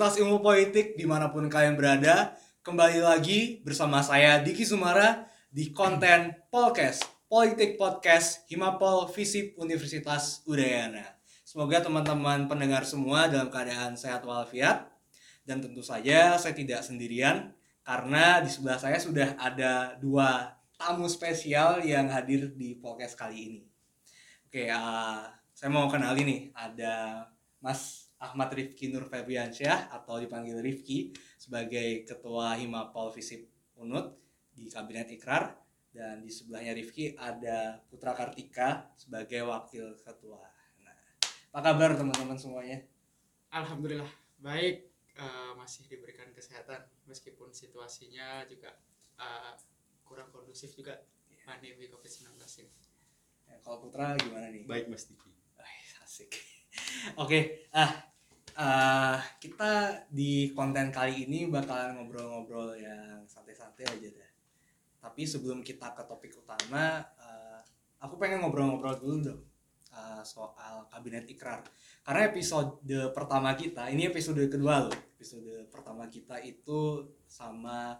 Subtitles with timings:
[0.00, 2.32] Universitas Ilmu Politik di mana pun kalian berada
[2.64, 11.04] Kembali lagi bersama saya Diki Sumara di konten Polkes Politik Podcast Himapol Visip Universitas Udayana.
[11.44, 14.88] Semoga teman-teman pendengar semua dalam keadaan sehat walafiat.
[15.44, 17.52] Dan tentu saja saya tidak sendirian
[17.84, 23.60] Karena di sebelah saya sudah ada dua tamu spesial yang hadir di podcast kali ini.
[24.48, 27.28] Oke, uh, saya mau kenali nih ada
[27.60, 33.48] Mas Ahmad Rifki Nur Febriansyah atau dipanggil Rifki sebagai Ketua Himapol Visip
[33.80, 34.12] Unut
[34.52, 35.56] di Kabinet Ikrar
[35.88, 40.44] dan di sebelahnya Rifki ada Putra Kartika sebagai Wakil Ketua.
[40.84, 40.96] Nah,
[41.56, 42.84] apa kabar teman-teman semuanya?
[43.50, 48.76] Alhamdulillah baik uh, masih diberikan kesehatan meskipun situasinya juga
[49.16, 49.56] uh,
[50.04, 51.00] kurang kondusif juga
[51.48, 52.74] pandemi COVID-19 ini.
[53.48, 54.68] Ya, kalau Putra gimana nih?
[54.68, 55.32] Baik Mas Diki.
[56.04, 56.30] asik.
[57.22, 58.09] Oke, ah
[58.60, 64.30] uh, kita di konten kali ini bakalan ngobrol-ngobrol yang santai-santai aja deh.
[65.00, 67.60] Tapi sebelum kita ke topik utama, uh,
[68.04, 69.42] aku pengen ngobrol-ngobrol dulu dong
[69.96, 71.64] uh, soal kabinet ikrar.
[72.04, 72.84] Karena episode
[73.16, 74.96] pertama kita, ini episode kedua loh.
[75.16, 77.96] Episode pertama kita itu sama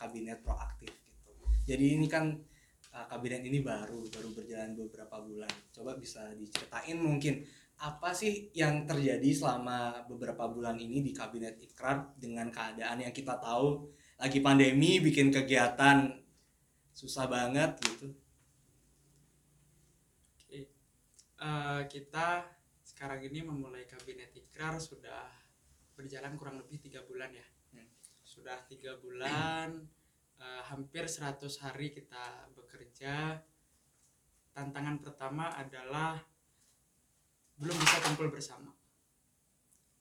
[0.00, 1.32] kabinet proaktif gitu.
[1.68, 2.32] Jadi ini kan
[2.88, 5.52] kabinet ini baru, baru berjalan beberapa bulan.
[5.70, 7.44] Coba bisa diceritain mungkin
[7.78, 13.38] apa sih yang terjadi selama beberapa bulan ini di kabinet ikrar dengan keadaan yang kita
[13.38, 13.86] tahu?
[14.18, 16.10] Lagi pandemi bikin kegiatan.
[16.90, 18.10] Susah banget gitu.
[20.34, 20.74] Oke.
[21.38, 22.50] Uh, kita
[22.82, 25.30] sekarang ini memulai kabinet ikrar sudah
[25.94, 27.46] berjalan kurang lebih tiga bulan ya.
[27.68, 27.84] Hmm.
[28.24, 29.70] sudah tiga bulan
[30.40, 33.38] uh, hampir 100 hari kita bekerja.
[34.50, 36.18] Tantangan pertama adalah
[37.58, 38.70] belum bisa kumpul bersama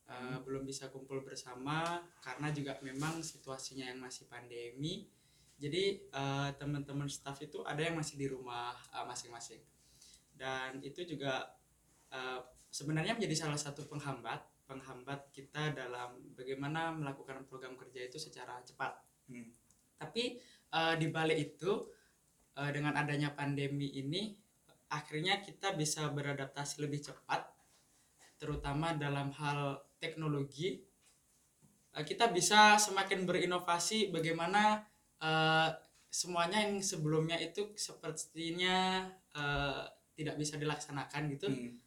[0.08, 0.38] uh, hmm.
[0.46, 5.10] belum bisa kumpul bersama karena juga memang situasinya yang masih pandemi
[5.58, 9.62] jadi uh, teman-teman staff itu ada yang masih di rumah eh, masing-masing
[10.38, 11.50] dan itu juga
[12.14, 14.38] uh, sebenarnya menjadi salah satu penghambat
[14.70, 19.02] penghambat kita dalam bagaimana melakukan program kerja itu secara cepat
[19.34, 19.50] hmm.
[19.98, 20.38] tapi
[20.78, 21.90] uh, di balik itu
[22.54, 24.38] uh, dengan adanya pandemi ini
[24.88, 27.44] akhirnya kita bisa beradaptasi lebih cepat
[28.38, 30.80] terutama dalam hal teknologi.
[31.92, 34.86] Uh, kita bisa semakin berinovasi bagaimana
[35.20, 35.70] uh,
[36.08, 39.84] semuanya yang sebelumnya itu sepertinya uh,
[40.18, 41.48] tidak bisa dilaksanakan gitu.
[41.50, 41.78] Hmm.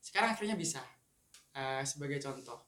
[0.00, 0.80] sekarang akhirnya bisa
[1.52, 2.64] uh, sebagai contoh.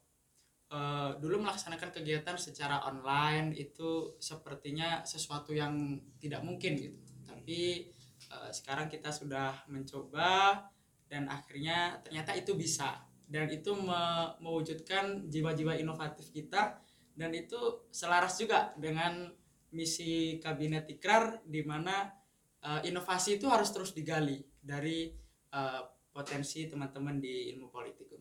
[0.72, 6.96] Uh, dulu melaksanakan kegiatan secara online itu sepertinya sesuatu yang tidak mungkin gitu.
[7.24, 7.92] Tapi
[8.32, 10.64] uh, sekarang kita sudah mencoba
[11.06, 13.04] dan akhirnya ternyata itu bisa.
[13.28, 16.80] Dan itu me mewujudkan jiwa-jiwa inovatif kita
[17.16, 19.28] dan itu selaras juga dengan
[19.72, 22.12] misi kabinet ikrar di mana
[22.64, 25.08] uh, inovasi itu harus terus digali dari
[25.52, 25.80] uh,
[26.12, 28.12] potensi teman-teman di ilmu politik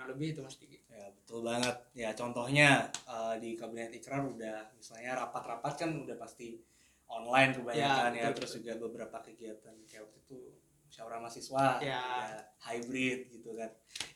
[0.00, 0.80] kurang lebih itu mas Diki.
[0.88, 1.76] Ya betul banget.
[1.92, 6.56] Ya contohnya uh, di kabinet ikrar udah misalnya rapat-rapat kan udah pasti
[7.10, 9.74] online kebanyakan ya, ya terus juga beberapa kegiatan.
[9.84, 10.38] Kayak waktu itu
[10.86, 11.98] musyawarah mahasiswa ya.
[11.98, 12.02] ya
[12.70, 13.70] hybrid gitu kan.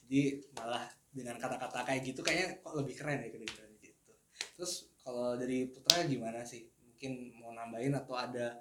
[0.06, 0.22] Jadi
[0.54, 0.84] malah
[1.14, 4.10] dengan kata-kata kayak gitu kayaknya kok lebih keren ya kedengeran gitu.
[4.58, 6.66] Terus kalau dari Putra gimana sih?
[6.82, 8.58] Mungkin mau nambahin atau ada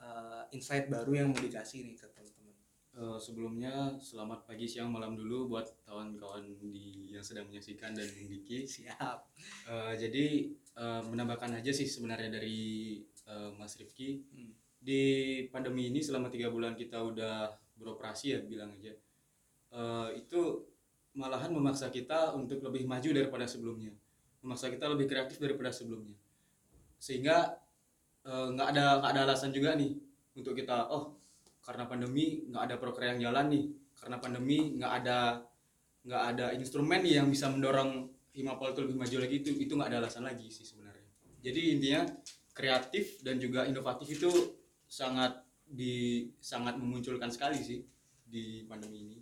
[0.00, 2.56] uh, insight baru yang mau dikasih nih ke teman-teman?
[2.94, 8.66] Uh, sebelumnya selamat pagi siang malam dulu buat kawan-kawan di yang sedang menyaksikan dan Diki.
[8.74, 9.18] Siap.
[9.66, 14.52] Uh, jadi uh, menambahkan aja sih sebenarnya dari uh, Mas Rifki hmm.
[14.80, 15.02] di
[15.48, 18.94] pandemi ini selama tiga bulan kita udah beroperasi ya bilang aja
[19.74, 20.62] uh, itu
[21.14, 23.94] malahan memaksa kita untuk lebih maju daripada sebelumnya.
[24.42, 26.18] Memaksa kita lebih kreatif daripada sebelumnya.
[26.98, 27.54] Sehingga
[28.26, 29.94] eh, nggak uh, ada nggak ada alasan juga nih
[30.34, 31.16] untuk kita oh
[31.64, 33.64] karena pandemi nggak ada proker yang jalan nih.
[33.94, 35.18] Karena pandemi nggak ada
[36.04, 39.34] nggak ada instrumen nih yang bisa mendorong Himapol itu lebih maju lagi.
[39.46, 41.06] Itu itu nggak ada alasan lagi sih sebenarnya.
[41.38, 42.02] Jadi intinya
[42.54, 44.30] kreatif dan juga inovatif itu
[44.86, 47.82] sangat di sangat memunculkan sekali sih
[48.22, 49.18] di pandemi ini.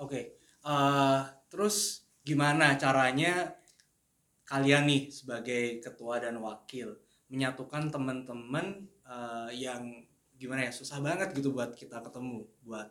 [0.00, 0.24] Oke, okay.
[0.64, 1.20] uh, eh,
[1.50, 3.52] terus gimana caranya
[4.46, 6.96] kalian nih sebagai ketua dan wakil
[7.30, 10.02] menyatukan teman-teman uh, yang
[10.34, 12.90] gimana ya susah banget gitu buat kita ketemu, buat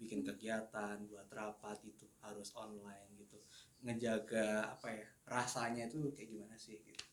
[0.00, 3.36] bikin kegiatan, buat rapat itu harus online gitu,
[3.84, 6.80] ngejaga apa ya rasanya itu kayak gimana sih?
[6.80, 7.03] Gitu.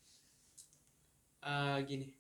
[1.42, 2.14] Uh, gini,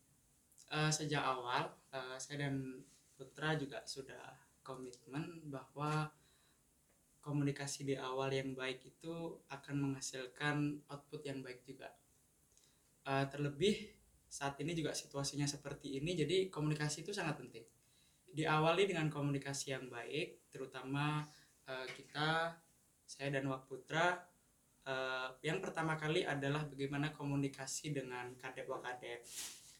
[0.73, 2.81] uh, sejak awal uh, saya dan
[3.13, 4.33] Putra juga sudah
[4.65, 6.09] komitmen bahwa
[7.21, 11.93] komunikasi di awal yang baik itu akan menghasilkan output yang baik juga.
[13.05, 13.93] Uh, terlebih
[14.25, 17.65] saat ini juga situasinya seperti ini, jadi komunikasi itu sangat penting.
[18.31, 21.21] Diawali dengan komunikasi yang baik, terutama
[21.69, 22.57] uh, kita,
[23.05, 24.17] saya dan Wak Putra,
[24.87, 29.21] uh, yang pertama kali adalah bagaimana komunikasi dengan kadep wakadep,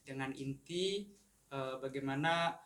[0.06, 1.09] dengan inti
[1.53, 2.57] uh, bagaimana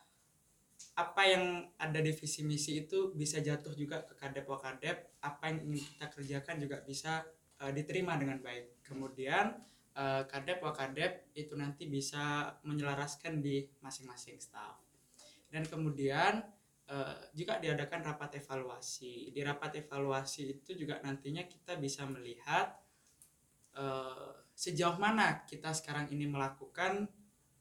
[0.96, 5.68] apa yang ada di visi misi itu bisa jatuh juga ke kadep wakadep apa yang
[5.68, 7.24] ingin kita kerjakan juga bisa
[7.60, 8.80] uh, diterima dengan baik.
[8.84, 9.56] Kemudian
[9.96, 14.80] uh, kadep wakadep itu nanti bisa menyelaraskan di masing-masing staff.
[15.48, 16.44] Dan kemudian
[16.90, 22.74] uh, juga diadakan rapat evaluasi di rapat evaluasi itu juga nantinya kita bisa melihat
[23.76, 27.06] uh, sejauh mana kita sekarang ini melakukan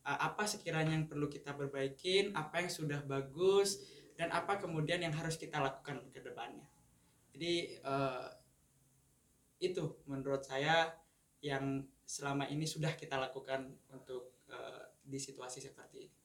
[0.05, 3.81] uh, apa sekiranya yang perlu kita perbaikin, apa yang sudah bagus
[4.15, 6.63] dan apa kemudian yang harus kita lakukan ke depannya.
[7.35, 8.31] Jadi uh,
[9.59, 10.93] itu menurut saya
[11.43, 16.17] yang selama ini sudah kita lakukan untuk uh, di situasi seperti ini.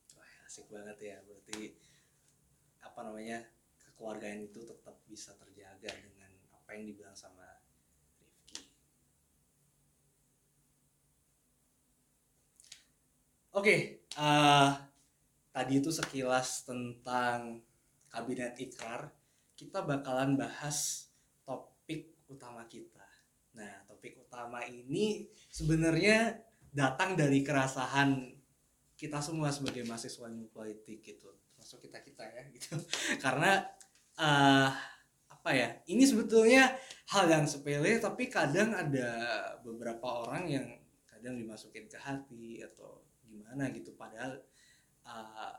[0.47, 1.17] Asik banget ya.
[1.25, 1.90] Berarti
[2.91, 3.39] apa namanya?
[3.79, 7.47] kekeluargaan itu tetap bisa terjaga dengan apa yang dibilang sama
[13.51, 13.79] Oke, okay,
[14.15, 14.69] uh, eh,
[15.51, 17.59] tadi itu sekilas tentang
[18.07, 19.11] kabinet ikrar.
[19.59, 21.11] Kita bakalan bahas
[21.43, 23.03] topik utama kita.
[23.59, 26.39] Nah, topik utama ini sebenarnya
[26.71, 28.39] datang dari kerasahan
[28.95, 31.35] kita semua sebagai mahasiswa ilmu politik gitu,
[31.71, 32.75] termasuk kita kita ya gitu.
[33.23, 33.63] Karena
[34.19, 34.69] uh,
[35.31, 35.79] apa ya?
[35.87, 36.75] Ini sebetulnya
[37.15, 39.07] hal yang sepele, tapi kadang ada
[39.63, 40.67] beberapa orang yang
[41.07, 44.35] kadang dimasukin ke hati atau gimana gitu padahal
[45.07, 45.55] uh,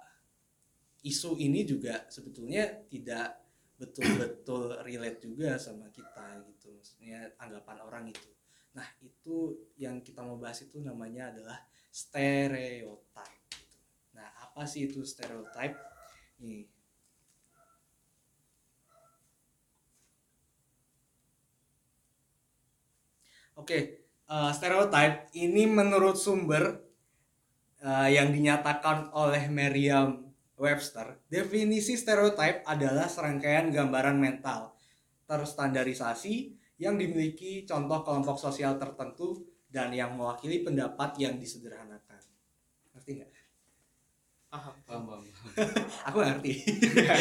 [1.00, 3.40] isu ini juga sebetulnya tidak
[3.80, 8.28] betul-betul relate juga sama kita gitu maksudnya anggapan orang itu
[8.76, 13.78] nah itu yang kita mau bahas itu namanya adalah stereotype gitu.
[14.12, 15.91] nah apa sih itu stereotype
[16.42, 16.66] nih
[23.52, 23.82] Oke, okay,
[24.32, 26.80] uh, stereotype ini menurut sumber
[27.84, 34.72] uh, yang dinyatakan oleh Merriam Webster, definisi stereotip adalah serangkaian gambaran mental
[35.28, 42.24] terstandarisasi yang dimiliki contoh kelompok sosial tertentu dan yang mewakili pendapat yang disederhanakan.
[42.96, 43.41] Ngerti nggak?
[44.52, 45.24] Paham, paham, paham.
[46.12, 46.52] Aku ngerti.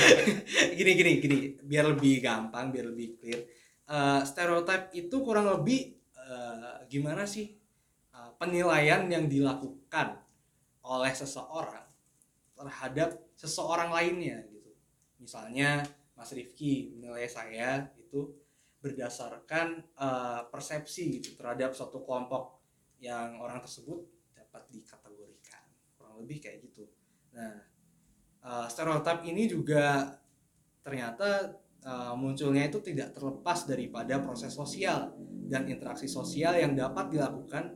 [0.78, 1.38] gini, gini, gini.
[1.64, 3.48] Biar lebih gampang, biar lebih clear.
[3.88, 7.56] Uh, stereotip itu kurang lebih uh, gimana sih
[8.12, 10.20] uh, penilaian yang dilakukan
[10.84, 11.88] oleh seseorang
[12.52, 14.76] terhadap seseorang lainnya gitu.
[15.24, 15.88] Misalnya
[16.20, 18.28] Mas Rifki menilai saya itu
[18.84, 22.60] berdasarkan uh, persepsi gitu terhadap suatu kelompok
[23.00, 24.04] yang orang tersebut
[24.36, 25.64] dapat dikategorikan
[25.96, 26.92] kurang lebih kayak gitu.
[27.32, 27.56] Nah,
[28.44, 30.18] uh, stereotip ini juga
[30.82, 35.14] ternyata uh, munculnya itu tidak terlepas daripada proses sosial
[35.48, 37.76] dan interaksi sosial yang dapat dilakukan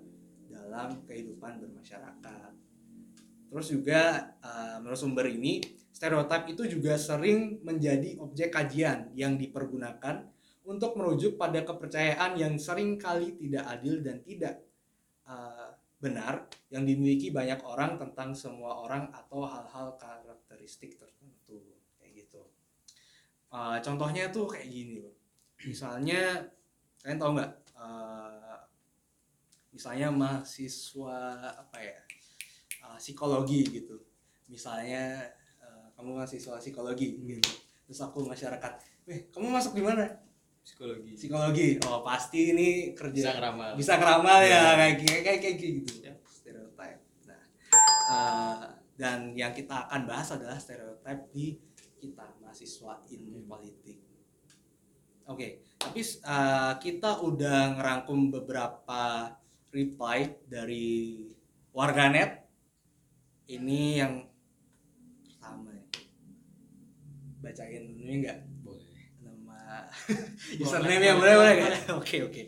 [0.50, 2.52] dalam kehidupan bermasyarakat.
[3.52, 4.02] Terus juga
[4.44, 5.64] uh, menurut sumber ini
[5.96, 10.28] stereotip itu juga sering menjadi objek kajian yang dipergunakan
[10.66, 14.66] untuk merujuk pada kepercayaan yang sering kali tidak adil dan tidak
[15.30, 15.65] uh,
[16.00, 21.62] benar yang dimiliki banyak orang tentang semua orang atau hal-hal karakteristik tertentu
[21.98, 22.44] kayak gitu.
[23.50, 25.16] Uh, contohnya tuh kayak gini loh.
[25.64, 26.44] Misalnya
[27.02, 27.54] kalian tahu nggak?
[27.76, 28.60] Uh,
[29.72, 31.20] misalnya mahasiswa
[31.56, 32.00] apa ya?
[32.86, 33.98] uh, psikologi gitu
[34.46, 35.26] misalnya
[35.62, 37.26] uh, kamu mahasiswa psikologi hmm.
[37.34, 37.52] gitu
[37.86, 38.74] terus aku masyarakat
[39.10, 40.06] eh kamu masuk di mana
[40.66, 41.12] psikologi.
[41.14, 41.68] Psikologi.
[41.86, 42.68] Oh pasti ini
[42.98, 43.70] kerja bisa ngeramal.
[43.78, 45.94] Bisa ngeramal ya, ya kayak kayak kayak, gitu.
[46.02, 47.42] Ya stereotip nah
[48.10, 48.58] uh,
[48.98, 51.62] dan yang kita akan bahas adalah stereotip di
[52.02, 54.02] kita mahasiswa ilmu politik.
[55.26, 59.34] Oke okay, tapi uh, kita udah ngerangkum beberapa
[59.70, 61.26] reply dari
[61.74, 62.46] warganet.
[63.46, 64.26] Ini yang
[65.22, 65.86] pertama ya.
[67.46, 68.55] bacain ini enggak
[70.62, 71.54] username ya boleh boleh
[72.00, 72.42] oke oke.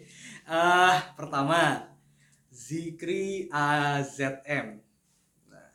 [0.47, 1.91] Uh, pertama
[2.47, 4.79] Zikri AZM
[5.51, 5.71] nah,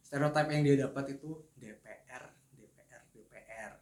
[0.00, 3.72] stereotip yang dia dapat itu DPR DPR DPR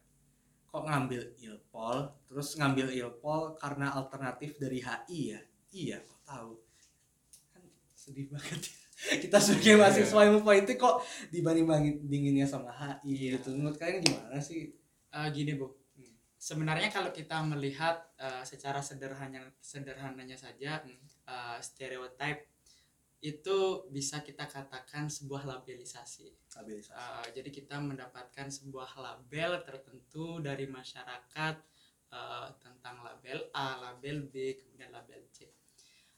[0.71, 1.99] kok ngambil ilpol?
[2.27, 5.41] Terus ngambil ilpol karena alternatif dari HI ya?
[5.75, 6.53] Iya kok tahu.
[7.53, 8.71] Kan sedih banget.
[8.71, 8.85] Ya
[9.27, 13.37] kita sebagai mahasiswa ilmu politik kok dibanding bandinginnya sama HI yeah.
[13.37, 13.53] gitu.
[13.53, 14.73] Menurut kalian gimana sih?
[15.15, 15.84] Uh, gini bu
[16.45, 20.85] sebenarnya kalau kita melihat uh, secara sederhana sederhananya saja
[21.25, 22.53] uh, stereotype
[23.25, 26.29] itu bisa kita katakan sebuah labelisasi.
[26.61, 26.93] Labelisasi.
[26.93, 31.57] Uh, jadi kita mendapatkan sebuah label tertentu dari masyarakat
[32.13, 35.49] uh, tentang label A, label B, kemudian label C.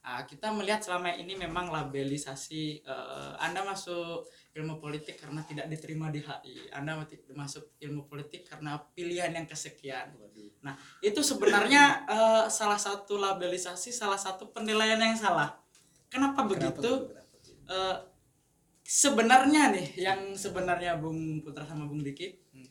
[0.03, 6.09] Uh, kita melihat selama ini memang labelisasi uh, Anda masuk ilmu politik karena tidak diterima
[6.09, 6.97] di HI, Anda
[7.37, 10.17] masuk ilmu politik karena pilihan yang kesekian.
[10.65, 10.73] Nah,
[11.05, 15.61] itu sebenarnya uh, salah satu labelisasi, salah satu penilaian yang salah
[16.07, 17.13] Kenapa, begitu?
[17.67, 17.99] Uh,
[18.87, 22.69] sebenarnya nih yang sebenarnya Bung Putra sama Bung Diki hmm.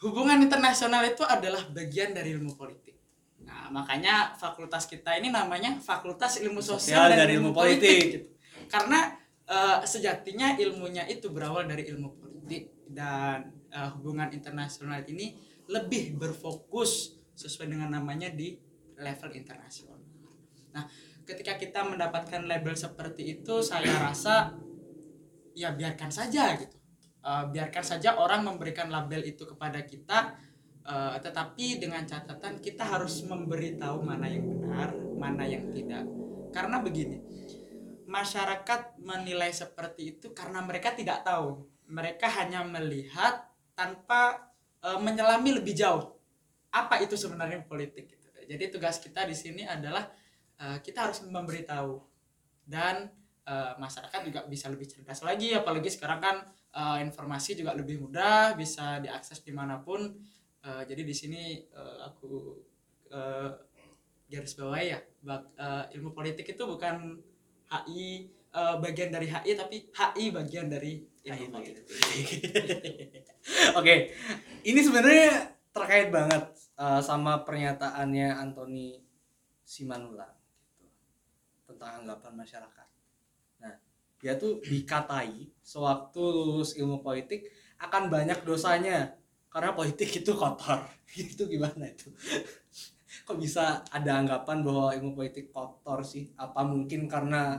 [0.00, 2.96] hubungan internasional itu adalah bagian dari ilmu politik.
[3.44, 7.78] Nah, makanya fakultas kita ini namanya Fakultas Ilmu Sosial, dan, dan Ilmu, Politik.
[7.78, 8.28] politik gitu.
[8.66, 9.14] Karena
[9.50, 15.34] uh, sejatinya ilmunya itu berawal dari ilmu politik dan uh, hubungan internasional ini
[15.66, 18.54] lebih berfokus sesuai dengan namanya di
[18.96, 19.98] level internasional.
[20.72, 20.86] Nah,
[21.26, 24.54] ketika kita mendapatkan label seperti itu saya rasa
[25.58, 26.78] ya biarkan saja gitu
[27.26, 30.38] uh, biarkan saja orang memberikan label itu kepada kita
[30.86, 36.06] uh, tetapi dengan catatan kita harus memberitahu mana yang benar mana yang tidak
[36.54, 37.18] karena begini
[38.06, 41.66] masyarakat menilai seperti itu karena mereka tidak tahu.
[41.86, 44.50] Mereka hanya melihat tanpa
[44.82, 46.16] uh, menyelami lebih jauh
[46.70, 48.26] apa itu sebenarnya politik gitu.
[48.46, 50.06] jadi tugas kita di sini adalah
[50.62, 51.98] uh, kita harus memberitahu.
[52.66, 53.06] Dan
[53.46, 56.36] uh, masyarakat juga bisa lebih cerdas lagi apalagi sekarang kan
[56.74, 60.14] uh, informasi juga lebih mudah bisa diakses di mana pun.
[60.66, 62.58] Uh, jadi di sini uh, aku
[63.14, 63.50] uh,
[64.26, 67.22] garis bawah ya bak, uh, ilmu politik itu bukan
[67.66, 71.82] HI uh, bagian dari HI tapi HI bagian dari ilmu politik.
[73.78, 74.14] Oke,
[74.62, 79.02] ini sebenarnya terkait banget uh, sama pernyataannya Anthony
[79.66, 80.30] Simanula
[81.66, 82.88] tentang anggapan masyarakat.
[83.60, 83.74] Nah,
[84.22, 87.50] dia tuh dikatai sewaktu lulus ilmu politik
[87.82, 89.18] akan banyak dosanya
[89.50, 90.86] karena politik itu kotor.
[91.18, 92.14] itu gimana itu?
[93.26, 96.30] Kok bisa ada anggapan bahwa ilmu politik kotor sih?
[96.38, 97.58] Apa mungkin karena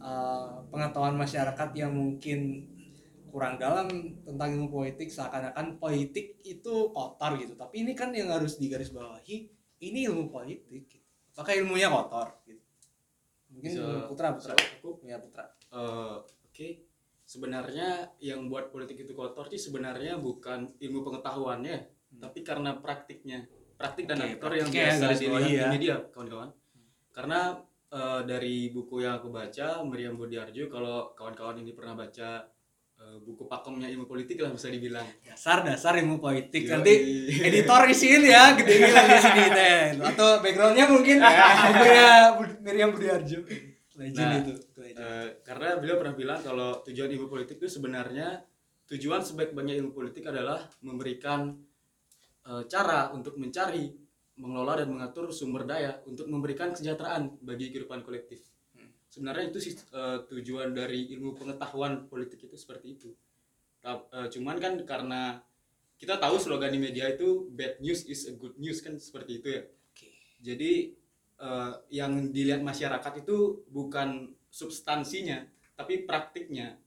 [0.00, 2.72] uh, pengetahuan masyarakat yang mungkin
[3.32, 3.88] kurang dalam
[4.28, 9.48] tentang ilmu politik seakan-akan politik itu kotor gitu tapi ini kan yang harus digarisbawahi
[9.88, 11.00] ini ilmu politik gitu.
[11.32, 12.60] apakah ilmunya kotor gitu
[13.48, 16.84] mungkin bisa, putra putra aku ya putra uh, oke okay.
[17.24, 22.20] sebenarnya yang buat politik itu kotor sih sebenarnya bukan ilmu pengetahuannya hmm.
[22.20, 23.48] tapi karena praktiknya
[23.82, 25.66] praktik dan okay, aktor yang biasa dilihat iya.
[25.66, 26.48] di media kawan-kawan.
[26.54, 26.86] Hmm.
[27.10, 27.40] karena
[27.90, 32.46] uh, dari buku yang aku baca Meriam Budiarjo kalau kawan-kawan ini pernah baca
[33.02, 35.02] Eh, buku pakemnya ilmu politik lah bisa dibilang.
[35.26, 36.62] Dasar dasar ilmu politik.
[36.62, 36.70] Yoi.
[36.70, 36.92] nanti
[37.42, 41.18] editor isiin ya gede lagi sini deh atau backgroundnya mungkin
[41.98, 42.30] ya
[42.62, 43.42] Miriam Budiarjo.
[43.98, 44.54] Legend nah, itu
[44.92, 48.44] Uh, karena beliau pernah bilang kalau tujuan ilmu politik itu sebenarnya
[48.84, 51.71] tujuan sebaik-baiknya ilmu politik adalah memberikan uh,
[52.66, 53.90] cara untuk mencari
[54.40, 58.40] mengelola dan mengatur sumber daya untuk memberikan kesejahteraan bagi kehidupan kolektif.
[59.12, 63.10] Sebenarnya itu sih uh, tujuan dari ilmu pengetahuan politik itu seperti itu.
[63.84, 65.44] Uh, cuman kan karena
[66.00, 69.48] kita tahu slogan di media itu bad news is a good news kan seperti itu
[69.52, 69.62] ya.
[69.92, 70.12] Okay.
[70.40, 70.72] jadi
[71.44, 75.44] uh, yang dilihat masyarakat itu bukan substansinya
[75.76, 76.80] tapi praktiknya.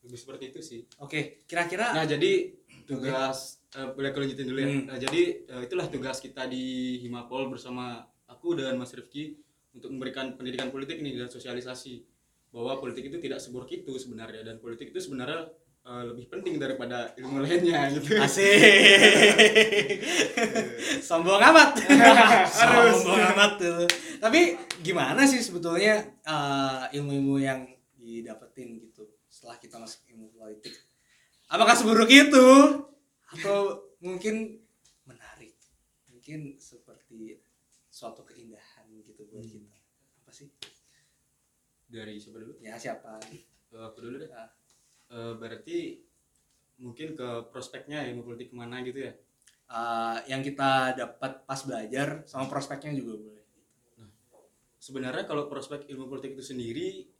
[0.00, 0.80] Lebih seperti itu sih.
[1.04, 1.22] Oke okay.
[1.44, 2.59] kira-kira nah jadi
[2.90, 4.84] tugas uh, boleh aku lanjutin dulu ya hmm.
[4.90, 5.22] nah, jadi
[5.54, 9.38] uh, itulah tugas kita di Himapol bersama aku dan Mas Rifki
[9.70, 12.02] untuk memberikan pendidikan politik ini dan sosialisasi
[12.50, 15.46] bahwa politik itu tidak seburuk itu sebenarnya dan politik itu sebenarnya
[15.86, 18.18] uh, lebih penting daripada ilmu lainnya gitu.
[18.18, 20.02] Asik.
[21.08, 21.78] Sombong amat.
[22.58, 23.86] Sombong amat tuh.
[24.18, 30.74] Tapi gimana sih sebetulnya uh, ilmu-ilmu yang didapetin gitu setelah kita masuk ilmu politik?
[31.50, 32.46] Apakah seburuk itu?
[33.34, 34.62] Atau mungkin
[35.02, 35.58] menarik?
[36.06, 37.42] Mungkin seperti
[37.90, 38.86] suatu keindahan
[39.30, 39.50] buat hmm.
[39.50, 39.76] kita.
[40.22, 40.46] Apa sih?
[41.90, 42.54] Dari siapa dulu?
[42.62, 43.18] Ya siapa?
[43.74, 44.30] Uh, aku dulu deh.
[45.10, 45.98] Uh, berarti
[46.78, 49.12] mungkin ke prospeknya ilmu politik ke mana gitu ya?
[49.70, 53.46] Uh, yang kita dapat pas belajar sama prospeknya juga boleh.
[53.98, 54.10] Nah,
[54.78, 57.10] sebenarnya kalau prospek ilmu politik itu sendiri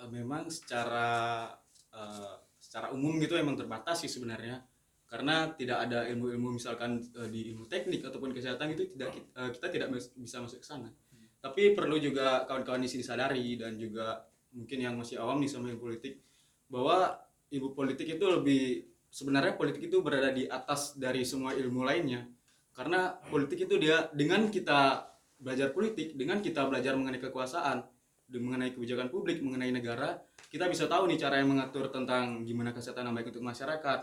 [0.00, 1.48] uh, memang secara
[1.92, 2.43] uh,
[2.74, 4.58] secara umum gitu emang terbatas sih sebenarnya.
[5.06, 9.70] Karena tidak ada ilmu-ilmu misalkan uh, di ilmu teknik ataupun kesehatan itu tidak uh, kita
[9.70, 10.90] tidak bisa masuk ke sana.
[11.38, 14.26] Tapi perlu juga kawan-kawan di sini sadari dan juga
[14.58, 16.18] mungkin yang masih awam nih sama ilmu politik
[16.66, 17.14] bahwa
[17.54, 22.26] ilmu politik itu lebih sebenarnya politik itu berada di atas dari semua ilmu lainnya.
[22.74, 27.86] Karena politik itu dia dengan kita belajar politik dengan kita belajar mengenai kekuasaan
[28.30, 33.10] mengenai kebijakan publik mengenai negara kita bisa tahu nih cara yang mengatur tentang gimana kesehatan
[33.10, 34.00] yang baik untuk masyarakat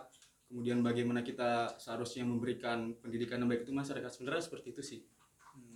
[0.51, 4.99] kemudian bagaimana kita seharusnya memberikan pendidikan yang baik untuk masyarakat sebenarnya seperti itu sih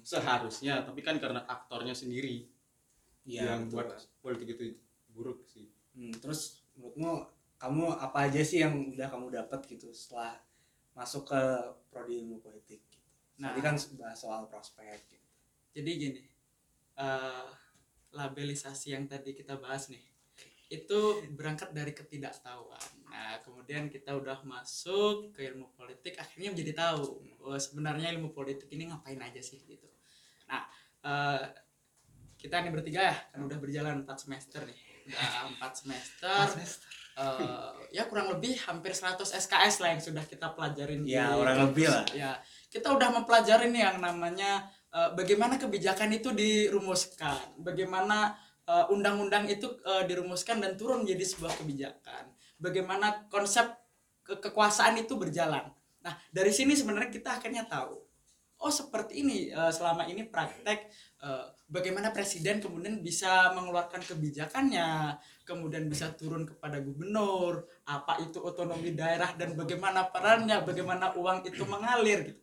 [0.05, 2.45] seharusnya tapi kan karena aktornya sendiri
[3.25, 3.99] Iya, yang betul, buat Pak.
[4.21, 4.65] politik itu
[5.09, 7.23] buruk sih Hmm, terus menurutmu
[7.55, 10.35] kamu apa aja sih yang udah kamu dapat gitu setelah
[10.91, 11.41] masuk ke
[11.87, 12.83] prodi ilmu politik?
[12.83, 13.07] Gitu.
[13.39, 13.55] Nah.
[13.55, 14.99] Tadi kan bahas soal prospek.
[15.07, 15.23] Gitu.
[15.75, 16.21] jadi gini
[16.99, 17.47] eh,
[18.15, 20.01] labelisasi yang tadi kita bahas nih
[20.65, 22.81] itu berangkat dari ketidaktahuan.
[23.05, 28.65] Nah kemudian kita udah masuk ke ilmu politik akhirnya menjadi tahu oh, sebenarnya ilmu politik
[28.74, 29.86] ini ngapain aja sih gitu.
[30.50, 30.65] Nah
[31.05, 31.41] eh,
[32.41, 34.79] kita nih bertiga ya kan udah berjalan 4 semester nih.
[35.05, 36.34] Udah 4 semester
[37.13, 41.60] eh, ya kurang lebih hampir 100 SKS lah yang sudah kita pelajarin Ya, di kurang
[41.69, 42.05] lebih lah.
[42.12, 42.31] ya
[42.74, 47.59] kita udah mempelajari nih yang namanya eh, bagaimana kebijakan itu dirumuskan?
[47.59, 52.31] Bagaimana eh, undang-undang itu eh, dirumuskan dan turun menjadi sebuah kebijakan?
[52.55, 53.67] Bagaimana konsep
[54.23, 55.67] ke- kekuasaan itu berjalan?
[55.99, 58.05] Nah dari sini sebenarnya kita akhirnya tahu
[58.61, 60.87] oh seperti ini eh, selama ini praktek
[61.21, 68.95] eh, bagaimana presiden kemudian bisa mengeluarkan kebijakannya kemudian bisa turun kepada gubernur apa itu otonomi
[68.95, 72.41] daerah dan bagaimana perannya bagaimana uang itu mengalir gitu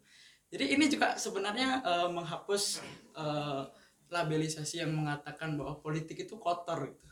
[0.52, 2.85] jadi ini juga sebenarnya eh, menghapus
[3.16, 3.62] eh,
[4.12, 7.09] labelisasi yang mengatakan bahwa politik itu kotor gitu.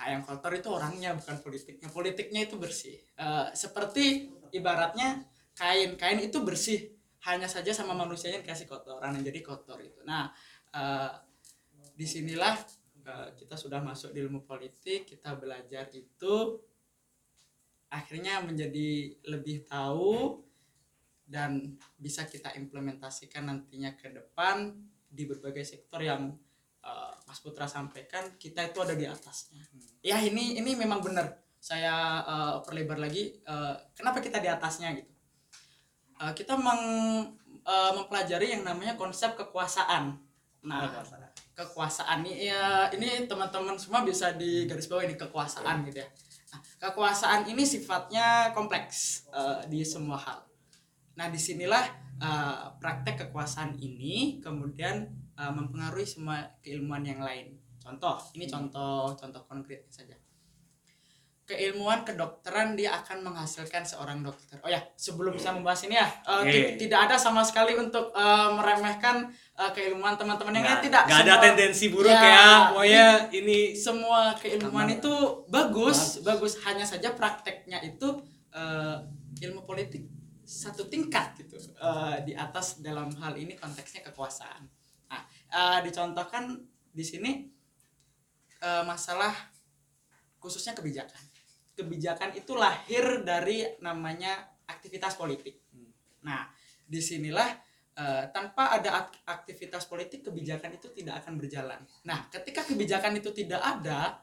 [0.00, 1.92] Nah yang kotor itu orangnya bukan politiknya.
[1.92, 2.96] Politiknya itu bersih.
[2.96, 5.20] Eh, seperti ibaratnya
[5.52, 6.96] kain kain itu bersih.
[7.28, 10.00] Hanya saja sama manusianya dikasih kotoran yang jadi kotor itu.
[10.08, 10.32] Nah
[10.72, 11.12] eh,
[11.92, 12.56] di sinilah
[13.04, 16.56] eh, kita sudah masuk di ilmu politik kita belajar itu.
[17.92, 20.40] Akhirnya menjadi lebih tahu
[21.32, 24.76] dan bisa kita implementasikan nantinya ke depan
[25.08, 26.28] di berbagai sektor yang
[26.84, 29.64] eh, Mas Putra sampaikan kita itu ada di atasnya.
[30.04, 31.40] Ya ini ini memang benar.
[31.56, 35.08] Saya eh, perlebar lagi eh, kenapa kita di atasnya gitu?
[36.20, 37.32] Eh, kita meng-
[37.64, 40.20] eh, mempelajari yang namanya konsep kekuasaan.
[40.68, 40.84] Nah
[41.52, 46.08] kekuasaan ini ya ini teman-teman semua bisa di garis bawah ini kekuasaan gitu ya.
[46.52, 50.51] Nah, kekuasaan ini sifatnya kompleks eh, di semua hal
[51.14, 51.84] nah di sinilah
[52.18, 59.42] eh, praktek kekuasaan ini kemudian eh, mempengaruhi semua keilmuan yang lain contoh ini contoh contoh
[59.48, 60.14] konkret saja
[61.42, 64.56] keilmuan kedokteran dia akan menghasilkan seorang dokter.
[64.62, 66.48] Oh ya, sebelum saya membahas ini ya, eh, Oke.
[66.48, 69.26] ti- tidak ada sama sekali untuk eh, meremehkan
[69.58, 71.04] eh, keilmuan teman-teman yang tidak.
[71.04, 72.46] Ada tendensi buruk Ya, ya.
[72.72, 74.96] Pokoknya ini semua keilmuan Aman.
[74.96, 75.12] itu
[75.50, 78.08] bagus, bagus, Hanya saja prakteknya itu
[78.54, 78.96] eh,
[79.42, 80.06] ilmu politik
[80.52, 84.68] satu tingkat gitu eh, di atas dalam hal ini konteksnya kekuasaan.
[85.08, 86.60] Nah, eh, dicontohkan
[86.92, 87.48] di sini
[88.60, 89.32] eh, masalah
[90.36, 91.24] khususnya kebijakan.
[91.72, 95.56] Kebijakan itu lahir dari namanya aktivitas politik.
[96.20, 96.44] Nah,
[96.84, 97.48] di sinilah
[97.96, 101.80] eh, tanpa ada ak- aktivitas politik kebijakan itu tidak akan berjalan.
[102.04, 104.20] Nah, ketika kebijakan itu tidak ada,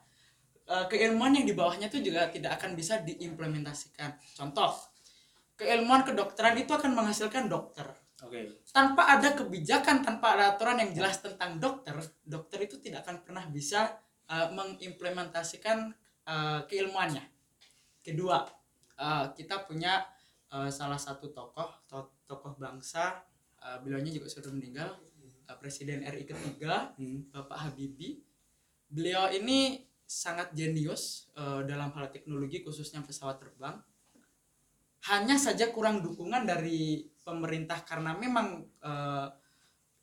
[0.69, 4.13] keilmuan yang di bawahnya itu juga tidak akan bisa diimplementasikan.
[4.37, 4.69] Contoh,
[5.59, 7.83] keilmuan kedokteran itu akan menghasilkan dokter.
[8.23, 8.63] Oke.
[8.71, 13.43] Tanpa ada kebijakan, tanpa ada aturan yang jelas tentang dokter, dokter itu tidak akan pernah
[13.47, 15.91] bisa eh, mengimplementasikan
[16.25, 17.23] eh, keilmuannya.
[17.99, 18.43] Kedua,
[18.95, 20.03] eh, kita punya
[20.49, 23.23] eh, salah satu tokoh, to- tokoh bangsa,
[23.59, 24.99] eh, beliaunya juga sudah meninggal,
[25.47, 27.27] eh, Presiden RI ketiga, Hmm.
[27.31, 28.19] Bapak Habibie.
[28.89, 33.79] Beliau ini sangat jenius eh, dalam hal teknologi khususnya pesawat terbang.
[35.07, 39.27] Hanya saja kurang dukungan dari pemerintah karena memang eh,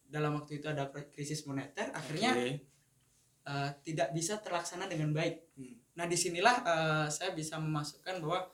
[0.07, 2.51] dalam waktu itu ada krisis moneter, akhirnya Oke.
[3.45, 5.53] eh, tidak bisa terlaksana dengan baik.
[5.59, 5.77] Hmm.
[5.99, 8.49] Nah di sinilah eh, saya bisa memasukkan bahwa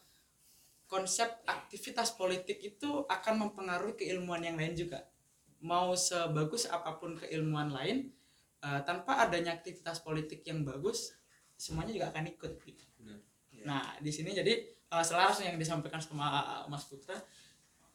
[0.88, 5.09] konsep aktivitas politik itu akan mempengaruhi keilmuan yang lain juga.
[5.62, 8.11] Mau sebagus apa pun keilmuan lain,
[8.61, 11.14] eh, tanpa adanya aktivitas politik yang bagus,
[11.55, 12.52] semuanya juga akan ikut.
[12.66, 12.85] gitu.
[12.98, 13.18] Benar.
[13.62, 17.16] Nah di sini jadi eh, selaras yang disampaikan sama eh, Mas Putra,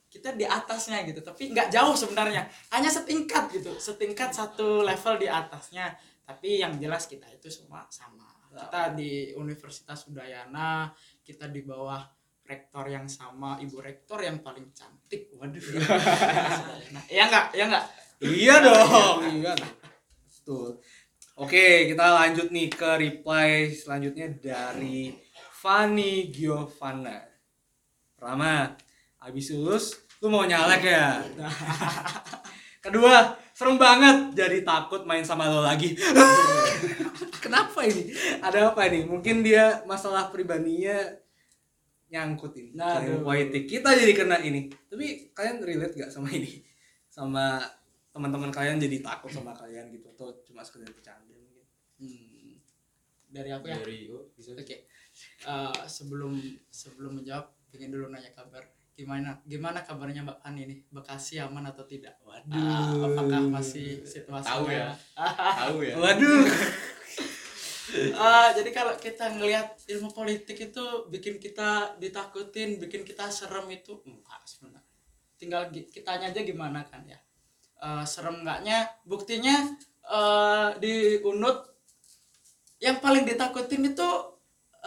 [0.07, 5.27] kita di atasnya gitu, tapi nggak jauh sebenarnya, hanya setingkat gitu, setingkat satu level di
[5.29, 5.93] atasnya.
[6.27, 8.27] Tapi yang jelas kita itu semua sama.
[8.51, 10.91] Kita di Universitas Udayana,
[11.23, 12.03] kita di bawah
[12.47, 15.31] rektor yang sama, ibu rektor yang paling cantik.
[15.36, 15.60] Waduh.
[16.95, 17.86] Nah, ya enggak, ya enggak.
[18.23, 19.17] iya dong.
[19.43, 19.53] Iya.
[20.47, 20.79] Tuh.
[21.38, 25.13] Oke, kita lanjut nih ke reply selanjutnya dari
[25.58, 27.17] Fanny Giovanna.
[28.13, 28.78] Pertama,
[29.17, 31.26] habis lulus lu mau nyalek ya?
[32.86, 35.98] Kedua serem banget jadi takut main sama lo lagi.
[37.43, 38.13] Kenapa ini?
[38.38, 39.10] Ada apa ini?
[39.10, 41.10] Mungkin dia masalah pribadinya
[42.13, 42.72] nyangkut ini.
[42.78, 44.70] Nah, politik kita jadi kena ini.
[44.70, 46.62] Tapi kalian relate gak sama ini?
[47.10, 47.65] Sama
[48.13, 51.65] teman-teman kalian jadi takut sama kalian gitu atau cuma sekedar bercanda mungkin?
[51.98, 52.62] Hmm,
[53.30, 53.78] dari aku ya?
[53.82, 54.54] Dari oh, bisa.
[54.54, 54.87] Oke.
[55.45, 56.34] Eh, sebelum
[56.73, 58.65] sebelum menjawab, pengen dulu nanya kabar.
[58.97, 60.80] Gimana gimana kabarnya Mbak Ani nih?
[60.89, 62.17] Bekasi aman atau tidak?
[62.50, 64.58] Ah, apakah masih situasinya?
[64.58, 64.89] Tahu ya.
[65.62, 66.41] tahu ya waduh
[68.17, 74.02] Ah, jadi kalau kita ngelihat ilmu politik itu bikin kita ditakutin, bikin kita serem itu
[74.02, 74.89] enggak sebenarnya.
[75.38, 77.21] Tinggal kitanya aja gimana kan ya.
[77.78, 79.78] Eh, serem enggaknya buktinya
[80.10, 81.69] eh, di Unut
[82.82, 84.10] yang paling ditakutin itu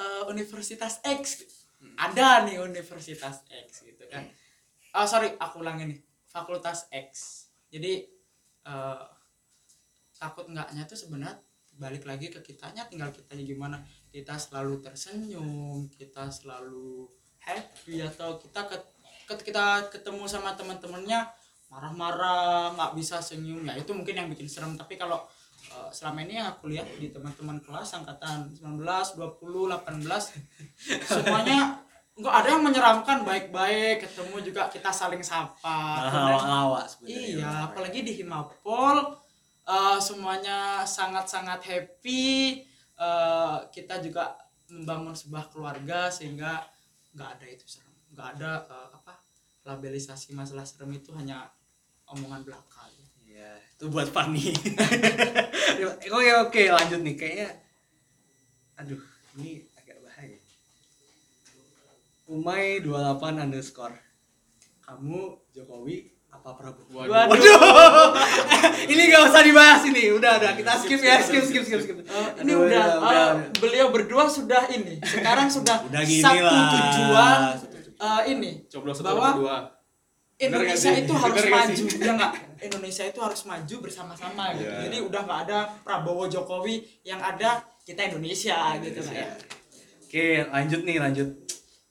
[0.00, 1.22] eh, Universitas X.
[2.00, 4.24] Ada nih Universitas X gitu kan.
[4.96, 5.98] Oh sorry, aku ulangi nih.
[6.24, 7.08] Fakultas X.
[7.68, 8.04] Jadi
[8.64, 9.04] eh,
[10.20, 11.36] takut enggaknya tuh sebenarnya
[11.80, 13.76] balik lagi ke kitanya tinggal kitanya gimana
[14.12, 17.08] kita selalu tersenyum kita selalu
[17.40, 18.76] happy atau kita ke,
[19.24, 21.24] ke- kita ketemu sama teman-temannya
[21.72, 25.24] marah-marah nggak bisa senyum ya itu mungkin yang bikin serem tapi kalau
[25.62, 28.80] eh, selama ini yang aku lihat di teman-teman kelas angkatan 19,
[29.16, 30.00] 20, 18
[31.02, 31.76] semuanya
[32.12, 38.00] nggak ada yang menyeramkan baik-baik ketemu juga kita saling sapa Kemudian- lawa sebenarnya Iya, apalagi
[38.02, 38.96] di Himapol
[39.64, 42.60] eh, semuanya sangat-sangat happy.
[42.94, 44.34] Eh, kita juga
[44.68, 46.60] membangun sebuah keluarga sehingga
[47.10, 49.12] nggak ada itu serem, nggak ada eh, apa
[49.64, 51.48] labelisasi masalah serem itu hanya
[52.04, 52.84] omongan belaka.
[53.40, 54.52] Iya, itu buat Fanny.
[56.16, 57.48] oke oke lanjut nih kayaknya.
[58.76, 59.00] Aduh,
[59.40, 60.36] ini agak bahaya.
[62.28, 63.96] Umay 28 underscore.
[64.84, 67.08] Kamu Jokowi apa Prabowo?
[67.08, 67.32] Waduh.
[67.32, 68.12] Waduh.
[68.92, 70.12] ini gak usah dibahas ini.
[70.12, 71.96] Udah udah kita skip ya, skip skip skip skip.
[72.04, 75.00] Eh, ini Aduh, udah, udah, eh, beliau berdua sudah ini.
[75.00, 76.68] Sekarang sudah Udah gini satu lah.
[76.76, 77.38] tujuan
[77.96, 79.80] eh, ini coblos satu bahwa
[80.40, 84.80] Indonesia itu harus maju ya nggak Indonesia itu harus maju bersama-sama gitu Iya.
[84.86, 89.30] jadi udah nggak ada Prabowo Jokowi yang ada kita Indonesia gitu kan ya
[90.02, 91.28] Oke, lanjut nih, lanjut.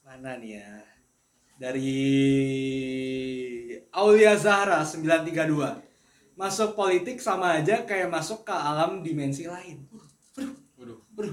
[0.03, 0.69] Mana nih ya?
[1.55, 1.95] Dari
[3.89, 5.79] Aulia Zahra 932.
[6.35, 9.87] Masuk politik sama aja kayak masuk ke alam dimensi lain.
[10.75, 11.31] waduh Bro,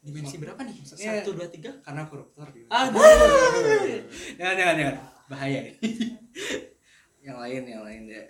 [0.00, 2.64] dimensi berapa nih satu dua tiga karena koruptor gitu.
[2.68, 3.00] aduh
[4.40, 4.96] Jangan, jangan, jangan.
[5.24, 5.88] Bahaya ini.
[7.24, 8.24] yang lain, yang lain ya.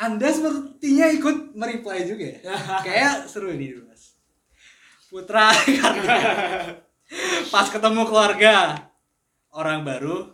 [0.00, 2.38] Anda sepertinya ikut mereply juga ya?
[2.88, 4.16] Kayak seru ini dulu, Mas.
[5.12, 5.52] Putra.
[7.52, 8.88] Pas ketemu keluarga
[9.52, 10.32] orang baru,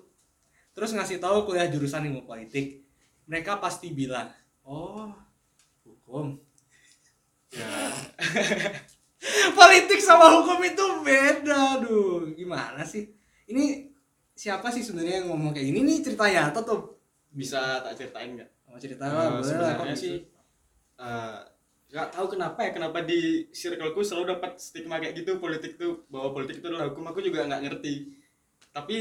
[0.70, 2.84] terus ngasih tahu kuliah jurusan ilmu politik,
[3.24, 4.28] mereka pasti bilang,
[4.62, 5.08] "Oh,
[5.82, 6.46] hukum."
[7.56, 7.72] ya
[9.58, 13.08] politik sama hukum itu beda aduh gimana sih
[13.48, 13.88] ini
[14.36, 16.80] siapa sih sebenarnya yang ngomong kayak gini nih ceritanya atau tuh
[17.32, 20.16] bisa tak ceritain nggak mau cerita Eh, lah boleh lah sebenarnya sih
[21.00, 21.38] eh,
[21.86, 26.36] nggak tahu kenapa ya kenapa di circleku selalu dapat stigma kayak gitu politik tuh bahwa
[26.36, 27.94] politik itu adalah hukum aku juga nggak ngerti.
[28.68, 28.98] Tapi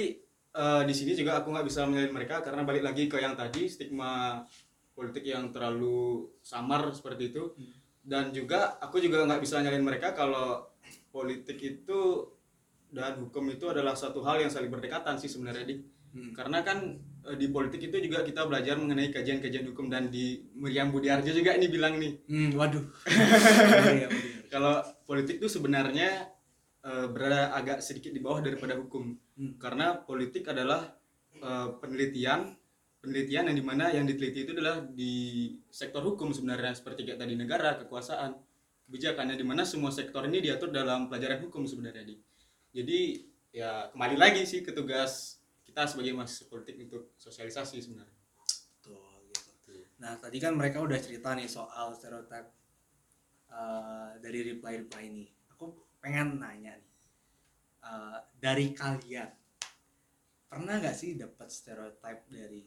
[0.56, 3.68] eh, di sini juga aku nggak bisa menyalin mereka karena balik lagi ke yang tadi
[3.68, 4.40] stigma
[4.96, 7.52] politik yang terlalu samar seperti itu.
[8.00, 10.72] Dan juga aku juga nggak bisa nyalin mereka kalau
[11.12, 12.32] politik itu
[12.96, 15.82] dan hukum itu adalah satu hal yang saling berdekatan sih sebenarnya dik.
[16.16, 16.32] Hmm.
[16.32, 16.96] karena kan
[17.34, 21.66] di politik itu juga kita belajar mengenai kajian-kajian hukum dan di Miriam Budiarjo juga ini
[21.66, 22.14] bilang nih.
[22.30, 22.86] Hmm, waduh.
[24.54, 26.30] Kalau politik itu sebenarnya
[26.86, 29.18] eh, berada agak sedikit di bawah daripada hukum.
[29.36, 29.60] Hmm.
[29.60, 30.96] karena politik adalah
[31.36, 32.56] eh, penelitian
[33.04, 37.36] penelitian yang di mana yang diteliti itu adalah di sektor hukum sebenarnya seperti kayak tadi
[37.36, 38.32] negara kekuasaan
[38.88, 42.16] kebijakan yang di mana semua sektor ini diatur dalam pelajaran hukum sebenarnya di
[42.72, 43.00] jadi
[43.52, 45.35] ya kembali lagi sih ke tugas
[45.76, 48.16] kita sebagai mahasiswa politik untuk sosialisasi sebenarnya
[48.80, 49.76] Betul, gitu.
[50.00, 52.48] Nah, tadi kan mereka udah cerita nih soal stereotip
[53.52, 55.28] eh, dari reply-reply ini.
[55.52, 56.96] Aku pengen nanya nih,
[57.92, 59.28] eh, dari kalian
[60.48, 62.64] pernah nggak sih dapat stereotip dari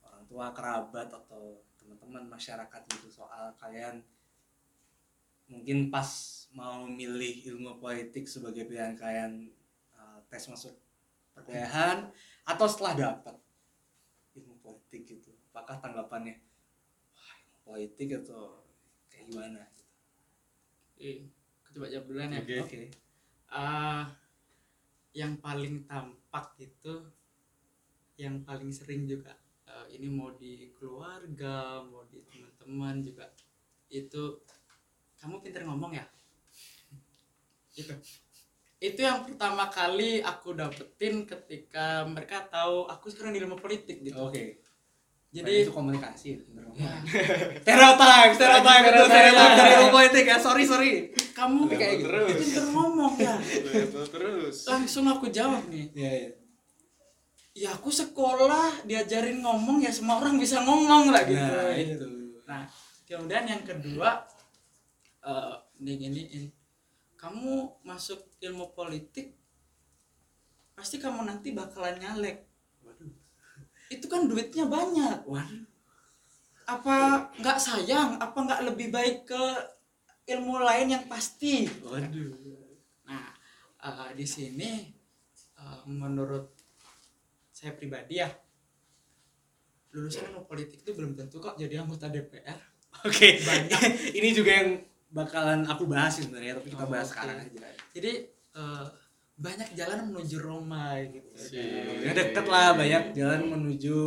[0.00, 4.00] orang tua, kerabat atau teman-teman masyarakat gitu soal kalian
[5.44, 6.08] mungkin pas
[6.56, 9.52] mau milih ilmu politik sebagai pilihan kalian
[9.92, 10.87] eh, tes masuk
[11.38, 12.10] perkuliahan
[12.42, 13.36] atau setelah dapat
[14.34, 15.30] ilmu politik gitu.
[15.50, 16.34] Apakah tanggapannya
[17.14, 18.66] wah ilmu politik atau
[19.06, 19.62] kayak gimana?
[20.98, 21.30] Eh,
[21.62, 22.42] aku coba jawab duluan ya.
[22.42, 22.56] Oke.
[22.66, 22.82] oke.
[23.48, 24.04] Ah,
[25.14, 26.94] yang paling tampak itu
[28.18, 29.32] yang paling sering juga
[29.66, 33.30] eh, ini mau di keluarga mau di teman-teman juga
[33.88, 34.42] itu
[35.18, 36.06] kamu pinter ngomong ya?
[37.78, 37.94] Itu
[38.78, 44.14] itu yang pertama kali aku dapetin ketika mereka tahu aku sekarang di ilmu politik gitu
[44.22, 44.62] Oke.
[45.28, 46.40] jadi itu komunikasi.
[46.72, 46.94] ya,
[47.60, 49.54] Stereotype, stereotype itu Stereotype.
[49.54, 50.36] dari ilmu politik ya.
[50.38, 51.10] Sorry, sorry.
[51.32, 52.08] kamu Kayak gitu.
[52.32, 53.34] pinter ngomong ya
[54.04, 56.30] terus langsung aku jawab nih Iya, iya.
[57.56, 62.06] ya aku sekolah diajarin ngomong ya semua orang bisa ngomong lah gitu Nah, itu.
[62.44, 62.62] nah
[63.04, 64.22] kemudian yang kedua
[65.20, 66.44] eh nih giniin
[67.18, 69.34] kamu masuk ilmu politik
[70.78, 72.46] pasti kamu nanti bakalan nyalek
[72.86, 73.10] Waduh.
[73.90, 75.66] itu kan duitnya banyak Waduh.
[76.70, 79.44] apa nggak sayang apa nggak lebih baik ke
[80.30, 82.38] ilmu lain yang pasti Waduh.
[83.08, 83.34] Nah,
[83.82, 84.70] eh, di sini
[85.58, 86.54] eh, menurut
[87.58, 88.30] saya pribadi ya,
[89.90, 92.54] lulusan ilmu politik itu belum tentu kok jadi anggota DPR.
[93.02, 93.42] Oke,
[94.18, 94.78] ini juga yang
[95.10, 97.12] bakalan aku bahas sih sebenarnya, tapi kita Oh, bahas oke.
[97.14, 97.58] sekarang aja.
[97.90, 98.12] Jadi
[98.54, 98.86] eh,
[99.38, 101.30] banyak jalan menuju Roma gitu.
[102.02, 103.98] Ya deket lah, banyak jalan menuju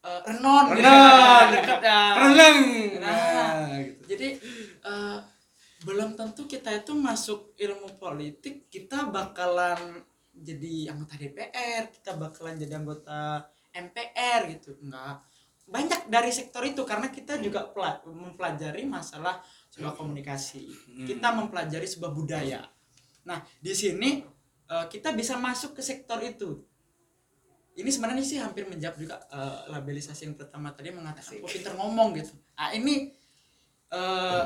[0.00, 0.86] Eh, Renon, gitu.
[0.86, 1.46] Renon.
[1.50, 2.02] dekat ya.
[2.14, 2.58] renang.
[2.96, 4.02] Nah, Nah, gitu.
[4.06, 4.28] Jadi
[4.80, 5.18] eh,
[5.82, 12.76] belum tentu kita itu masuk ilmu politik kita bakalan jadi anggota DPR, kita bakalan jadi
[12.76, 14.78] anggota MPR gitu.
[14.78, 15.26] Enggak.
[15.66, 19.42] Banyak dari sektor itu karena kita juga pela- mempelajari masalah
[19.74, 20.62] sebuah komunikasi.
[20.70, 21.06] Hmm.
[21.06, 22.62] Kita mempelajari sebuah budaya.
[23.26, 24.22] Nah, di sini
[24.70, 26.62] eh, kita bisa masuk ke sektor itu.
[27.76, 32.14] Ini sebenarnya sih hampir menjawab juga eh, labelisasi yang pertama tadi mengatakan aku pinter ngomong
[32.14, 32.32] gitu.
[32.54, 33.10] Ah ini
[33.90, 34.44] eh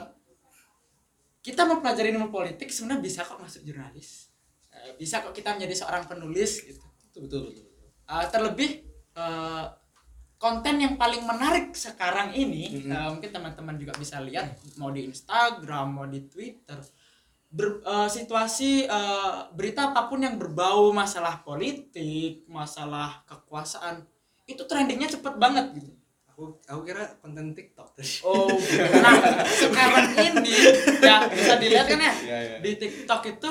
[1.41, 4.29] kita mempelajari ilmu politik sebenarnya bisa kok masuk jurnalis.
[4.97, 6.81] Bisa kok kita menjadi seorang penulis gitu.
[7.13, 7.65] Itu betul betul.
[7.69, 7.89] betul.
[8.09, 8.71] Eh, terlebih
[9.17, 9.65] eh,
[10.41, 12.89] konten yang paling menarik sekarang ini Mhm.
[12.89, 16.81] eh, mungkin teman-teman juga bisa lihat mau di Instagram mau di Twitter
[17.47, 24.01] Ber- eh, situasi eh, berita apa pun yang berbau masalah politik masalah kekuasaan
[24.45, 25.93] itu trendingnya cepet banget gitu
[26.31, 28.25] Aku aku kira konten TikTok tadi.
[28.25, 28.49] oh
[28.97, 29.13] nah
[29.45, 30.57] sekarang ini
[30.99, 32.57] ya bisa dilihat kan ya Iya, iya.
[32.59, 33.51] di TikTok itu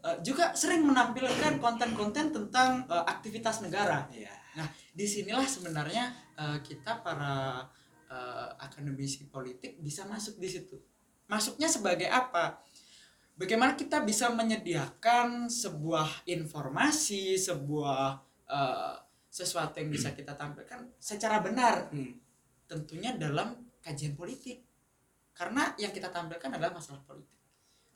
[0.00, 4.30] eh, juga sering menampilkan konten-konten tentang eh, aktivitas negara Iya.
[4.54, 6.04] Nah, di sinilah sebenarnya
[6.38, 7.66] eh, kita para
[8.10, 10.78] eh, akademisi politik bisa masuk di situ.
[11.26, 12.62] Masuknya sebagai apa?
[13.34, 18.94] Bagaimana kita bisa menyediakan sebuah informasi, sebuah eh,
[19.34, 22.14] sesuatu yang bisa kita tampilkan secara benar, Hmm.
[22.70, 24.62] tentunya dalam kajian politik.
[25.34, 27.34] Karena yang kita tampilkan adalah masalah politik.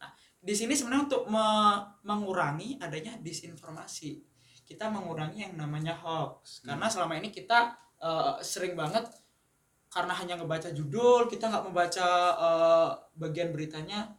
[0.02, 0.10] Nah,
[0.42, 4.27] di sini sebenarnya untuk me- mengurangi adanya disinformasi
[4.68, 9.08] kita mengurangi yang namanya hoax karena selama ini kita eh, sering banget
[9.88, 14.12] karena hanya ngebaca judul kita nggak membaca eh, bagian beritanya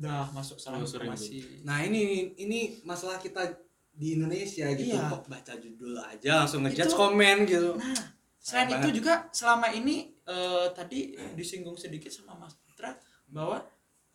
[0.00, 3.44] udah masuk salah Oh, informasi Nah, ini ini masalah kita
[3.92, 4.96] di Indonesia gitu.
[4.96, 5.12] Iya.
[5.12, 7.76] Kok baca judul aja langsung ngejudge komen gitu.
[7.76, 7.92] nah
[8.40, 8.96] selain Sayang itu banget.
[8.96, 12.96] juga selama ini eh, tadi disinggung sedikit sama Mas Putra
[13.28, 13.60] bahwa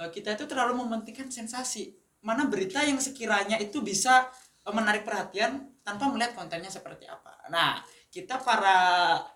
[0.01, 1.93] eh, kita itu terlalu mementingkan sensasi
[2.25, 4.25] mana berita yang sekiranya itu bisa
[4.65, 7.45] menarik perhatian tanpa melihat kontennya seperti apa.
[7.53, 7.77] Nah,
[8.09, 8.77] kita para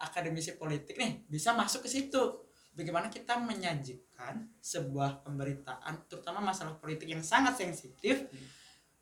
[0.01, 2.41] akademisi politik nih bisa masuk ke situ.
[2.73, 8.25] Bagaimana kita menyajikan sebuah pemberitaan, terutama masalah politik yang sangat sensitif,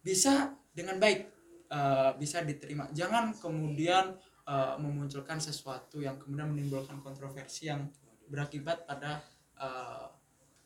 [0.04, 1.24] bisa dengan baik,
[1.72, 2.92] eh, bisa diterima.
[2.92, 4.12] Jangan kemudian
[4.44, 7.88] eh, memunculkan sesuatu yang kemudian menimbulkan kontroversi yang
[8.28, 9.24] berakibat pada
[9.56, 10.08] eh,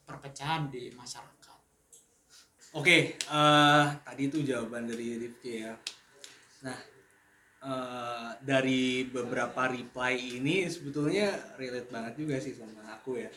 [0.07, 1.59] perpecahan di masyarakat.
[2.71, 5.75] Oke, eh, tadi itu jawaban dari Rifki ya.
[6.61, 6.77] Nah,
[7.61, 13.29] eh, dari beberapa reply ini sebetulnya relate banget juga sih sama aku ya.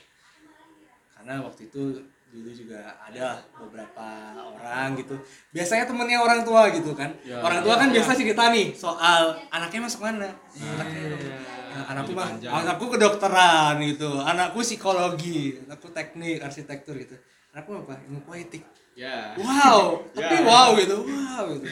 [1.16, 4.06] Karena waktu itu dulu juga ada beberapa
[4.42, 5.14] orang gitu.
[5.54, 7.14] Biasanya temennya orang tua gitu kan.
[7.22, 7.94] Ya, orang tua ya, kan ya.
[8.00, 10.28] biasa cerita nih soal anaknya masuk mana.
[10.52, 11.54] Anaknya Iya.
[11.74, 17.18] Nah, anakku mah anakku kedokteran gitu anakku psikologi anakku teknik arsitektur gitu
[17.50, 18.62] anakku apa ilmu politik
[18.94, 19.34] Ya.
[19.34, 20.22] wow Ya.
[20.22, 21.66] tapi wow gitu wow gitu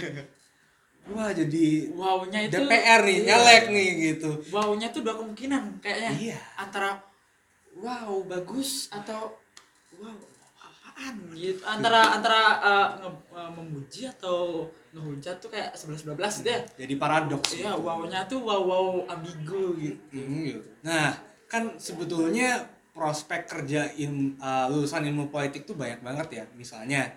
[1.11, 3.27] wah jadi Wownya itu DPR nih iya.
[3.35, 6.11] nyalek nih gitu Wownya tuh dua kemungkinan kayaknya.
[6.15, 6.39] Iya.
[6.55, 7.03] Antara
[7.75, 9.35] wow bagus atau
[9.99, 10.15] wow
[10.63, 11.59] apaan gitu.
[11.67, 16.61] Antara antara uh, nge- uh, memuji atau ngehujat tuh kayak 11 12 gitu ya.
[16.85, 17.81] jadi paradoks Iya, gitu.
[17.81, 19.99] wownya tuh wow wow ambigu gitu.
[20.13, 20.61] Hmm, gitu.
[20.85, 21.17] nah
[21.49, 22.61] kan sebetulnya
[22.93, 27.09] prospek kerja ilmu, uh, lulusan ilmu politik tuh banyak banget ya misalnya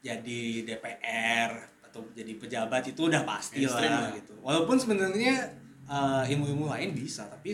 [0.00, 4.14] jadi DPR atau jadi pejabat itu udah pasti Mainstream lah lah.
[4.14, 5.34] gitu walaupun sebenarnya
[5.84, 7.50] eh, ilmu-ilmu lain bisa tapi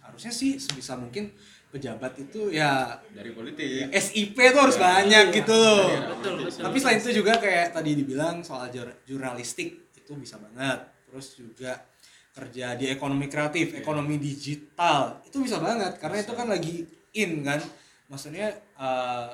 [0.00, 1.28] harusnya sih sebisa mungkin
[1.68, 5.34] pejabat itu ya dari politik SIP tuh harus banyak Iya.
[5.34, 5.90] gitu loh.
[5.90, 6.62] Iya, betul, betul.
[6.62, 10.78] Tapi selain itu juga kayak tadi dibilang soal jur- jurnalistik itu bisa banget.
[11.04, 11.82] Terus juga
[12.30, 17.58] kerja di ekonomi kreatif, ekonomi digital itu bisa banget karena itu kan lagi in kan.
[18.06, 19.28] Maksudnya eh,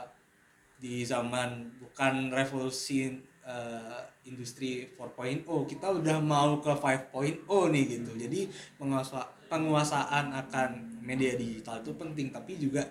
[0.81, 8.13] di zaman bukan revolusi eh, industri 4.0 kita udah mau ke 5.0 nih gitu.
[8.15, 8.41] Jadi
[8.79, 12.87] penguasa penguasaan akan media digital itu penting tapi juga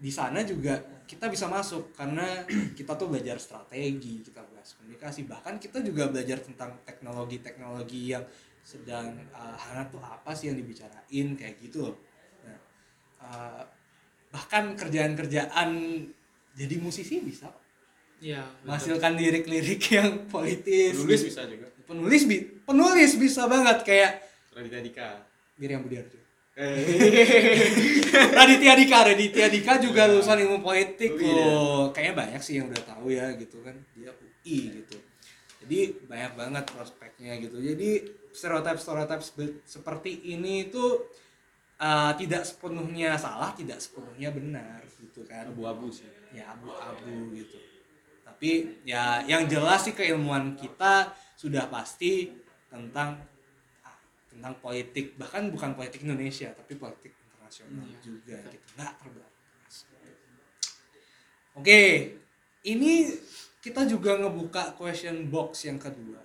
[0.00, 2.46] di sana juga kita bisa masuk karena
[2.78, 8.24] kita tuh belajar strategi, kita belajar komunikasi, bahkan kita juga belajar tentang teknologi-teknologi yang
[8.62, 11.96] sedang uh, hangat tuh apa sih yang dibicarain kayak gitu loh.
[12.46, 12.58] Nah,
[13.20, 13.62] uh,
[14.30, 15.70] bahkan kerjaan-kerjaan
[16.54, 17.50] jadi musisi bisa
[18.20, 18.22] kok.
[18.22, 18.42] Iya.
[18.44, 18.62] betul.
[18.62, 20.92] menghasilkan lirik-lirik yang politis.
[20.94, 24.12] nulis bisa juga Penulis bi penulis bisa banget kayak
[24.52, 25.08] Raditya Dika
[25.56, 26.20] Miriam Budiarjo.
[26.52, 26.76] eh
[28.36, 30.10] Raditya Dika, Raditya Dika juga Iya.
[30.10, 31.34] lulusan ilmu politik UI dia.
[31.40, 31.82] loh.
[31.90, 33.74] Kayaknya banyak sih yang udah tahu ya gitu kan.
[33.92, 34.96] Dia UI gitu.
[35.60, 37.56] Jadi banyak banget prospeknya gitu.
[37.56, 37.90] Jadi
[38.30, 40.84] stereotip-stereotip sebe- seperti ini itu
[41.76, 45.48] uh, tidak sepenuhnya salah, tidak sepenuhnya benar gitu kan.
[45.48, 47.58] abu-abu sih Ya abu-abu gitu.
[48.40, 52.32] Tapi ya yang jelas sih keilmuan kita sudah pasti
[52.72, 53.20] tentang
[53.84, 54.00] ah,
[54.32, 55.12] tentang politik.
[55.20, 58.00] Bahkan bukan politik Indonesia tapi politik internasional Iya.
[58.00, 58.66] juga gitu.
[58.80, 59.74] Nggak terbatas.
[61.52, 61.80] Oke
[62.64, 63.12] ini
[63.60, 66.24] kita juga ngebuka question box yang kedua.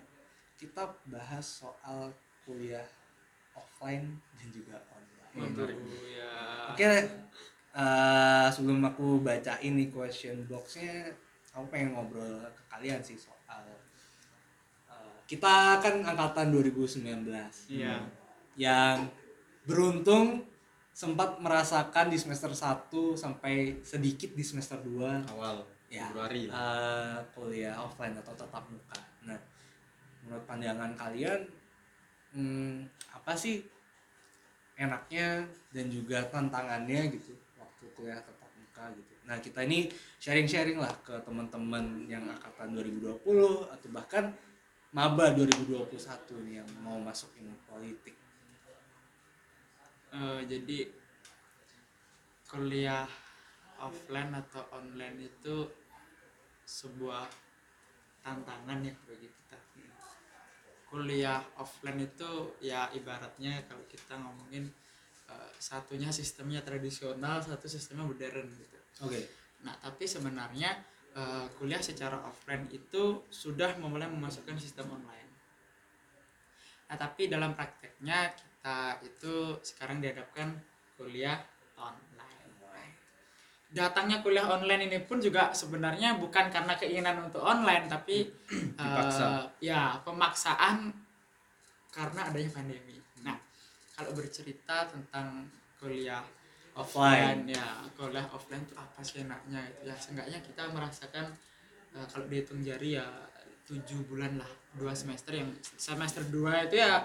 [0.56, 2.16] Kita bahas soal
[2.48, 2.88] kuliah
[3.52, 5.68] offline dan juga online.
[6.16, 6.32] Ya.
[6.72, 6.84] Oke,
[7.76, 11.12] eh, sebelum aku baca ini question boxnya,
[11.56, 13.64] aku pengen ngobrol ke kalian sih soal
[14.92, 17.32] eh, kita kan angkatan 2019
[17.72, 18.04] Iya.
[18.56, 19.08] yang
[19.64, 20.44] beruntung
[20.92, 26.56] sempat merasakan di semester 1 sampai sedikit di semester 2 awal ya Februari lah.
[26.56, 29.00] eh, kuliah offline atau tatap muka.
[29.24, 29.40] Nah,
[30.22, 31.40] menurut pandangan kalian
[32.32, 33.64] hmm, apa sih
[34.76, 38.45] enaknya dan juga tantangannya gitu waktu kuliah tatap
[38.76, 39.14] muka gitu.
[39.24, 39.88] Nah, kita ini
[40.20, 44.36] sharing-sharing lah ke teman-teman yang angkatan 2020 atau bahkan
[44.92, 45.96] maba 2021
[46.44, 48.20] nih yang mau masuk ilmu politik.
[50.12, 50.92] Eh, jadi
[52.52, 53.08] kuliah
[53.80, 55.72] offline atau online itu
[56.68, 57.32] sebuah
[58.28, 59.58] tantangan ya bagi kita.
[60.92, 64.68] Kuliah offline itu ya ibaratnya kalau kita ngomongin
[65.30, 68.78] eh, satunya sistemnya tradisional, satu sistemnya modern gitu.
[69.06, 69.22] Oke.
[69.66, 70.72] Nah, tapi sebenarnya
[71.16, 75.32] eh, kuliah secara offline itu sudah memulai memasukkan sistem online.
[76.86, 80.54] Nah, tapi dalam prakteknya kita itu sekarang dihadapkan
[80.98, 81.38] kuliah
[81.78, 82.06] online.
[83.76, 89.26] Datangnya kuliah online ini pun juga sebenarnya bukan karena keinginan untuk online, tapi Dipaksa.
[89.28, 90.96] eh, ya pemaksaan
[91.92, 92.96] karena adanya pandemi.
[93.96, 96.24] Kalau bercerita tentang kuliah
[96.74, 101.32] offline ya kuliah offline itu apa sih enaknya itu ya seenggaknya kita merasakan
[101.94, 103.08] eh, kalau dihitung jari ya
[103.64, 105.48] tujuh bulan lah dua semester yang
[105.80, 107.00] semester dua itu ya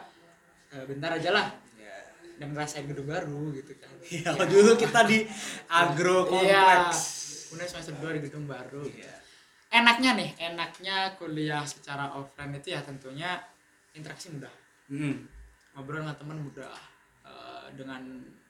[0.71, 1.49] eh, bentar aja lah
[1.79, 1.97] Ya.
[2.37, 5.25] dan ngerasain gedung baru gitu kan Ya, dulu kita di
[5.67, 6.91] agro Iya.
[6.91, 6.99] kompleks.
[7.47, 9.15] kemudian semester dua di gedung baru Iya.
[9.73, 13.39] enaknya nih enaknya kuliah secara offline itu ya tentunya
[13.93, 14.51] interaksi mudah
[14.91, 15.31] Hmm.
[15.73, 16.73] Ngobrol sama teman mudah
[17.21, 18.01] Eh, dengan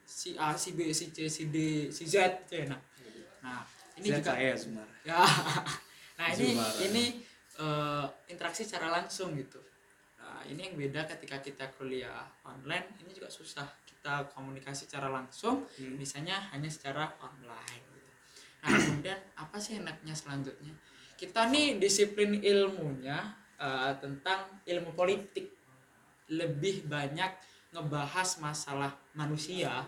[0.01, 1.57] si A si B si C si D
[1.91, 2.17] si Z
[2.49, 2.81] ya nah
[3.43, 3.61] nah
[3.99, 4.89] ini Ini juga saya Sumar.
[5.03, 5.21] ya
[6.19, 6.81] nah ini Zumara.
[6.81, 7.05] ini
[7.59, 9.61] eh, interaksi secara langsung gitu
[10.17, 15.67] nah ini yang beda ketika kita kuliah online ini juga susah kita komunikasi secara langsung
[15.77, 15.99] Hmm.
[15.99, 18.09] misalnya hanya secara online gitu.
[18.63, 20.73] nah kemudian apa sih enaknya selanjutnya
[21.19, 23.19] kita nih disiplin ilmunya
[23.59, 25.60] eh, tentang ilmu politik
[26.31, 27.31] lebih banyak
[27.75, 29.87] ngebahas masalah manusia.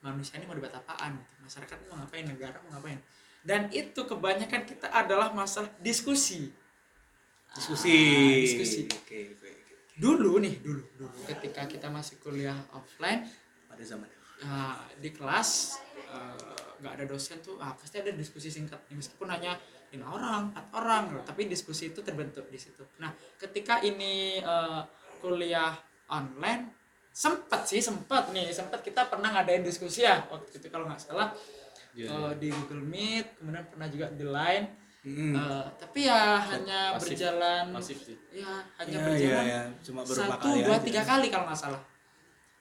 [0.00, 1.32] Manusia ini mau dibuat apaan gitu.
[1.44, 2.24] masyarakat mau ngapain?
[2.24, 3.00] Negara mau ngapain?
[3.44, 6.48] Dan itu kebanyakan kita adalah masalah diskusi.
[7.56, 7.92] Diskusi.
[7.92, 8.80] Ah, diskusi.
[8.88, 9.74] Oke, oke, oke.
[10.00, 11.16] dulu nih dulu dulu.
[11.28, 13.28] Ketika kita masih kuliah offline
[13.68, 14.08] Pada zaman
[14.40, 18.88] Nah, di kelas eh, nggak ada dosen tuh ah pasti ada diskusi singkat.
[18.88, 19.52] Meskipun hanya
[19.92, 21.02] lima orang empat orang.
[21.12, 22.80] Loh, tapi diskusi itu terbentuk di situ.
[23.04, 24.80] Nah ketika ini eh,
[25.20, 25.76] kuliah
[26.08, 26.72] online
[27.10, 31.30] sempat sih sempat nih sempat kita pernah ngadain diskusi ya waktu itu kalau nggak salah
[31.90, 34.66] Iya, eh, di Google Meet kemudian pernah juga di Line
[35.00, 35.32] Hmm.
[35.32, 37.16] Eh, tapi ya hanya Pasif.
[37.16, 39.62] berjalan pasif sih ya hanya Iya, berjalan iya, iya.
[39.80, 40.84] Cuma satu kali dua aja.
[40.84, 41.80] tiga kali kalau nggak salah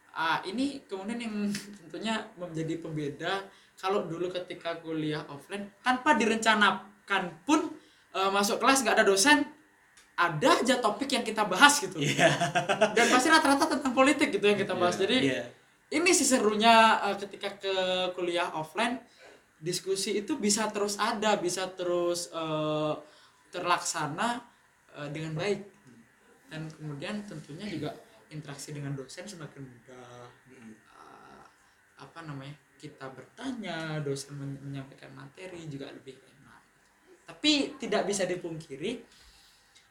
[0.10, 1.36] ah ini kemudian yang
[1.84, 3.43] tentunya menjadi pembeda
[3.76, 7.76] kalau dulu ketika kuliah offline tanpa direncanakan pun
[8.16, 9.43] eh, masuk kelas nggak ada dosen
[10.20, 11.95] ada aja topik yang kita bahas gitu.
[11.95, 12.28] Iya.
[12.95, 14.99] dan pasti rata-rata tentang politik gitu yang kita bahas.
[14.99, 15.47] Jadi Iya.
[15.95, 17.76] ini sih serunya eh, ketika ke
[18.13, 18.99] kuliah offline
[19.59, 22.93] diskusi itu bisa terus ada bisa terus eh,
[23.49, 24.43] terlaksana
[24.99, 25.59] eh, dengan baik.
[26.51, 27.95] Dan kemudian tentunya juga
[28.28, 30.28] interaksi dengan dosen semakin mudah.
[30.51, 31.43] Eh,
[31.99, 36.61] apa namanya kita bertanya dosen men- menyampaikan materi juga lebih enak.
[37.24, 38.99] Tapi tidak bisa dipungkiri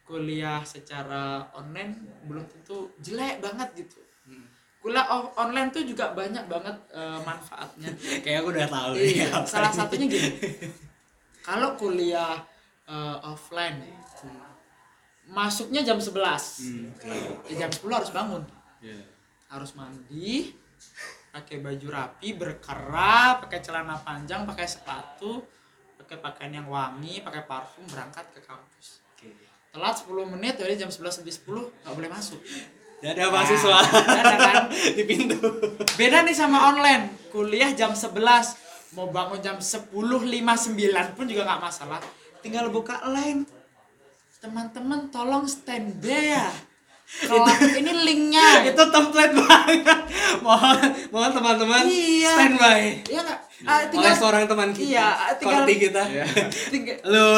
[0.08, 1.92] kuliah secara online
[2.24, 4.00] belum tentu jelek banget gitu
[4.78, 7.92] kuliah off- online tuh juga banyak banget eh, manfaatnya
[8.24, 9.76] Kayak aku udah tahu iya, apa salah ini.
[9.76, 10.30] satunya gini
[11.44, 12.40] kalau kuliah
[12.84, 13.84] eh, offline
[15.28, 17.12] masuknya jam 11 Hmm, oke.
[17.46, 18.42] ya, jam 10 harus bangun
[18.80, 19.02] Iya.
[19.48, 20.54] harus mandi
[21.28, 25.44] pakai baju rapi berkerah pakai celana panjang pakai sepatu
[25.96, 29.34] pakai pakaian yang wangi pakai parfum berangkat ke kampus Oke.
[29.68, 32.40] Telat 10 menit jadi jam 11 lebih 10 nggak boleh masuk
[32.98, 34.56] Dadah mahasiswa ada kan
[34.96, 35.38] di pintu.
[35.94, 38.10] beda nih sama online kuliah jam 11
[38.90, 39.94] mau bangun jam 10.59
[41.14, 42.00] pun juga nggak masalah
[42.38, 43.46] tinggal buka line
[44.36, 46.48] teman-teman tolong standby ya
[47.08, 49.96] Kalau ini linknya Itu template banget.
[50.40, 50.76] mohon
[51.08, 52.30] mohon teman-teman Iya.
[52.30, 52.80] standby.
[53.02, 53.40] Iya nggak?
[53.60, 54.86] Ah, Oleh tinggal seorang teman kita.
[54.86, 56.02] Iya, tinggal- Korti kita.
[56.72, 57.28] tinggal, Lu.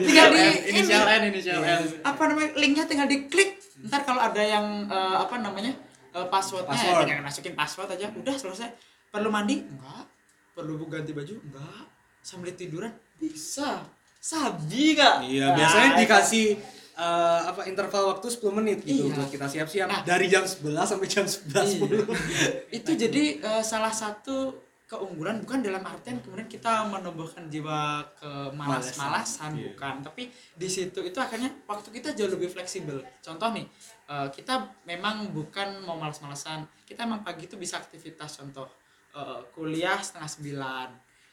[0.00, 4.38] tinggal di inisial ini N inisial N apa namanya linknya tinggal diklik ntar kalau ada
[4.38, 5.74] yang eh, apa namanya
[6.10, 7.02] eh, passwordnya ya Password.
[7.02, 8.68] tinggal masukin password aja udah selesai
[9.08, 10.04] perlu mandi enggak
[10.52, 11.82] perlu ganti baju enggak
[12.20, 13.82] sambil tiduran bisa
[14.14, 16.46] sabi kak Iya, biasanya Nah, dikasih
[16.94, 19.16] eh, apa interval waktu 10 menit gitu Iya.
[19.16, 20.02] buat kita siap-siap Nah.
[20.04, 22.06] dari jam 11 sampai jam 11.10.
[22.06, 22.48] Iya.
[22.70, 24.52] itu jadi eh, salah satu
[24.90, 29.70] keunggulan bukan dalam artian kemudian kita menumbuhkan jiwa kemalas-malasan Iya.
[29.70, 29.94] bukan.
[30.02, 32.98] Tapi di situ itu akhirnya waktu kita jauh lebih fleksibel.
[33.22, 33.66] Contoh nih
[34.10, 36.66] eh, kita memang bukan mau malas-malasan.
[36.82, 38.66] Kita emang pagi itu bisa aktivitas contoh
[39.14, 40.88] eh, kuliah setengah sembilan.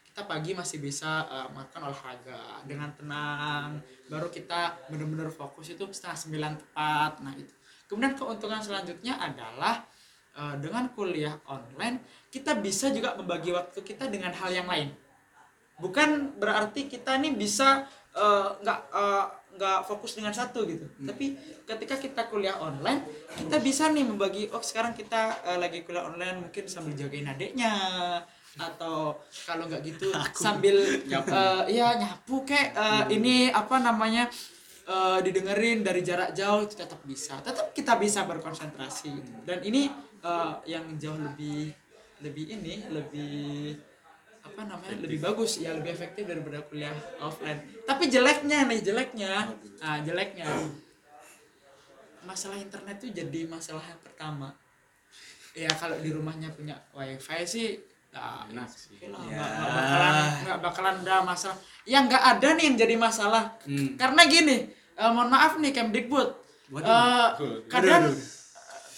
[0.06, 3.82] Kita pagi masih bisa eh, melakukan olahraga dengan tenang.
[4.06, 7.12] Baru kita benar-benar fokus itu setengah sembilan tepat.
[7.26, 7.54] Nah itu.
[7.90, 9.82] Kemudian keuntungan selanjutnya adalah
[10.38, 14.94] eh, dengan kuliah online kita bisa juga membagi waktu kita dengan hal yang lain.
[15.78, 17.82] Bukan berarti kita nih bisa
[18.14, 19.24] eh, nggak eh,
[19.58, 20.86] nggak fokus dengan satu gitu.
[21.02, 21.34] Tapi
[21.66, 23.02] ketika kita kuliah online
[23.34, 27.74] kita bisa nih membagi oh sekarang kita eh, lagi kuliah online mungkin sambil jagain adiknya
[28.58, 29.14] atau
[29.46, 30.10] kalau nggak gitu
[30.44, 30.74] sambil
[31.06, 31.30] Nyapu.
[31.30, 34.26] eh, ya nyapu kayak eh, ini apa namanya
[34.88, 37.38] eh, didengerin dari jarak jauh itu tetap bisa.
[37.42, 39.42] Tetap kita bisa berkonsentrasi.
[39.46, 39.90] Dan ini
[40.20, 41.70] eh, yang jauh lebih
[42.18, 43.78] lebih ini lebih
[44.42, 47.58] apa namanya lebih bagus ya lebih efektif daripada kuliah offline.
[47.84, 49.52] Tapi jeleknya nih jeleknya.
[49.78, 50.46] Ah jeleknya.
[52.26, 54.48] Masalah internet tuh jadi masalah yang pertama.
[55.54, 57.68] Ya kalau di rumahnya punya wifi sih
[58.08, 58.98] nah, Enak sih.
[59.10, 59.44] lah, Ya.
[59.68, 60.16] bakalan
[60.64, 61.56] bakalan ada masalah.
[61.84, 63.44] Yang nggak ada nih yang jadi masalah.
[63.62, 63.94] Hmm.
[63.94, 64.56] karena gini
[64.98, 66.28] eh, mohon maaf nih Kemdikbud.
[66.68, 67.64] Waduh.
[67.72, 68.12] kadang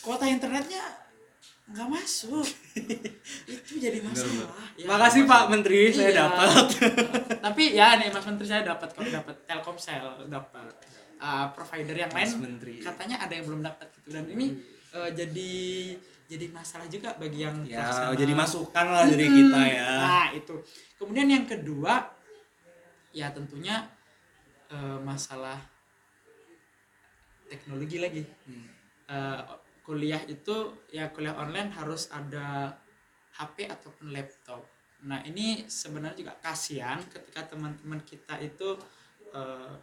[0.02, 0.82] kuota internetnya
[1.70, 2.42] nggak masuk
[3.46, 6.18] itu jadi masalah Ya, Makasih Pak Menteri, saya Iya.
[6.24, 6.66] dapat.
[7.44, 10.72] tapi ya nih Mas Menteri saya dapat kok dapat Telkomsel dapat
[11.20, 12.80] Uh, provider yang Mas lain Menteri.
[12.80, 14.56] katanya ada yang belum dapat gitu dan ini
[14.90, 15.52] uh, jadi
[16.24, 19.36] jadi masalah juga bagi yang Ya, jadi masukan lah dari Mm-mm.
[19.44, 19.90] kita ya.
[20.00, 20.54] Nah, itu.
[20.96, 22.08] Kemudian yang kedua
[23.10, 23.84] ya tentunya
[24.70, 25.60] eh, masalah
[27.46, 28.22] teknologi lagi.
[28.46, 28.66] Hmm.
[29.06, 29.40] Eh,
[29.90, 30.54] kuliah itu
[30.94, 32.78] ya kuliah online harus ada
[33.34, 34.62] HP ataupun laptop.
[35.02, 38.78] Nah, ini sebenarnya juga kasihan ketika teman-teman kita itu
[39.34, 39.74] eh,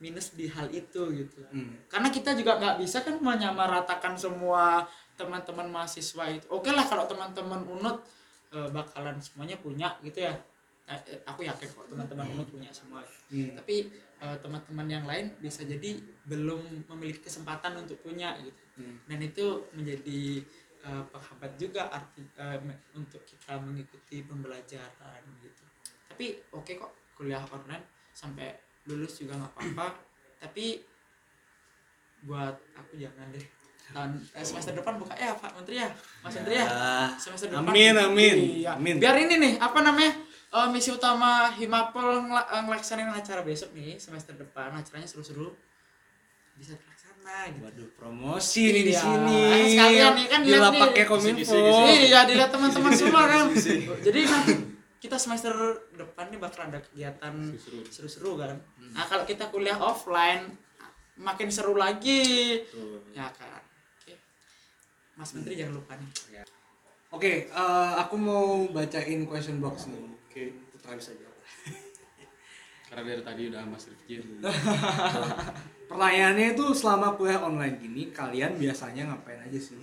[0.00, 1.72] minus di hal itu gitu Hmm.
[1.88, 4.84] karena kita juga nggak bisa kan menyamaratakan semua
[5.16, 8.04] teman-teman mahasiswa itu oke lah kalau teman-teman unut
[8.52, 10.36] eh, bakalan semuanya punya gitu ya
[10.84, 13.00] eh, aku yakin kok teman-teman unut punya semua
[13.32, 13.56] Hmm.
[13.56, 15.96] tapi teman-teman yang lain bisa jadi
[16.28, 18.96] belum memiliki kesempatan untuk punya gitu Hmm.
[19.04, 20.44] dan itu menjadi
[20.82, 22.20] eh, penghambat juga arti
[22.60, 25.64] me- untuk kita mengikuti pembelajaran gitu.
[26.06, 28.52] Tapi oke kok kuliah online sampai
[28.84, 29.88] lulus juga nggak apa-apa.
[30.38, 30.78] Tapi
[32.22, 33.44] buat aku jangan deh.
[33.86, 35.88] Tahun eh, semester depan buka ya Pak Menteri ya
[36.20, 36.66] Mas Menteri ya.
[37.16, 37.66] Semester depan.
[37.66, 38.74] Amin, amin, Iya.
[38.74, 38.98] amin.
[38.98, 40.10] biar ini nih apa namanya
[40.52, 45.54] eh, misi utama Himapol ngela- ngelaksanain acara besok nih semester depan acaranya seru-seru
[46.56, 49.02] bisa terlaksana gitu Waduh, promosi nih di Iya.
[49.02, 49.40] sini.
[49.68, 50.80] Sekalian nih kan lihat Gila nih.
[50.82, 51.56] pakai kominfo.
[51.86, 53.46] Iya, dilihat teman-teman semua kan.
[53.98, 54.52] Jadi nanti
[54.96, 55.52] kita semester
[55.92, 57.34] depan nih bakal ada kegiatan
[57.86, 58.36] Seru-seru.
[58.36, 58.56] kan.
[58.90, 60.48] Nah, kalau kita kuliah offline
[61.16, 62.60] makin seru lagi.
[63.10, 63.60] Ya kan.
[63.98, 64.16] Oke.
[65.14, 66.10] Mas Menteri jangan lupa nih.
[67.08, 70.00] Oke, eh, aku mau bacain question box nih.
[70.26, 71.36] Oke, Putra bisa jawab.
[72.86, 74.14] Karena dari tadi udah Mas Rifki.
[75.86, 79.78] Pertanyaannya itu selama kuliah online gini, kalian biasanya ngapain aja sih?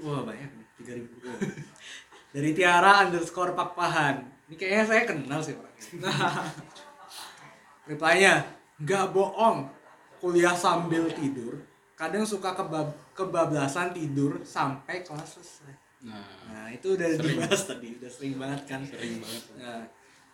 [0.00, 1.40] Wah banyak nih, 3000 Wah.
[2.34, 4.24] Dari Tiara underscore Pakpahan.
[4.48, 6.12] Ini kayaknya saya kenal sih orangnya.
[7.90, 8.34] Reply-nya,
[8.80, 9.68] nggak bohong.
[10.16, 11.60] Kuliah sambil tidur,
[11.92, 15.72] kadang suka kebab kebablasan tidur sampai kelas selesai.
[16.08, 17.36] Nah, Nah itu udah Sering.
[17.36, 18.80] dibahas tadi, udah sering banget kan.
[18.80, 19.42] sering banget.
[19.60, 19.84] Nah,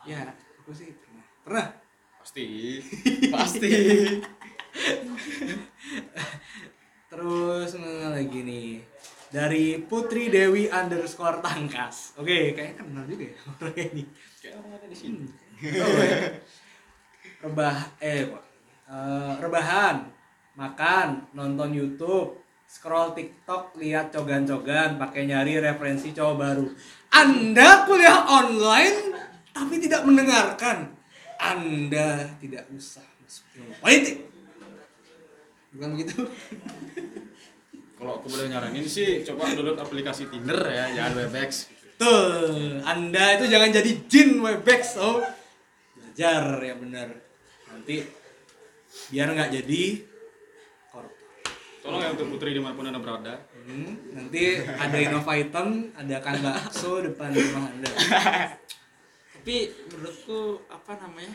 [0.06, 0.22] ya
[0.62, 1.24] aku sih pernah.
[1.42, 1.66] Pernah?
[2.22, 2.78] Pasti.
[3.34, 3.72] Pasti.
[7.10, 8.78] Terus mana lagi nih?
[9.26, 12.14] Dari Putri Dewi underscore Tangkas.
[12.22, 14.02] Oke, kayaknya kenal juga ya orang ini.
[14.38, 15.26] Kayak orang ada di sini.
[15.82, 16.18] Oh, ya.
[17.42, 18.44] Rebah, eh, kok.
[18.86, 19.96] Eh, rebahan,
[20.54, 22.38] makan, nonton YouTube,
[22.70, 26.66] scroll TikTok, lihat cogan-cogan, pakai nyari referensi cowok baru.
[27.10, 29.10] Anda kuliah online
[29.50, 31.01] tapi tidak mendengarkan.
[31.43, 34.16] Anda tidak usah masuk ilmu politik.
[35.74, 36.16] Bukan begitu?
[37.99, 41.66] Kalau aku boleh nyaranin sih coba download aplikasi Tinder ya, jangan Webex.
[41.66, 42.03] gitu.
[42.03, 45.22] Tuh, Anda itu jangan jadi jin Webex, oh.
[45.99, 47.09] Belajar ya benar.
[47.70, 48.07] Nanti
[49.11, 49.84] biar nggak jadi.
[51.82, 53.43] Tolong ya untuk Putri di mana pun anda berada.
[53.66, 57.90] Hmm, nanti ada Innova Item, ada Kang Bakso depan rumah Anda.
[59.43, 61.34] Tapi menurutku apa namanya?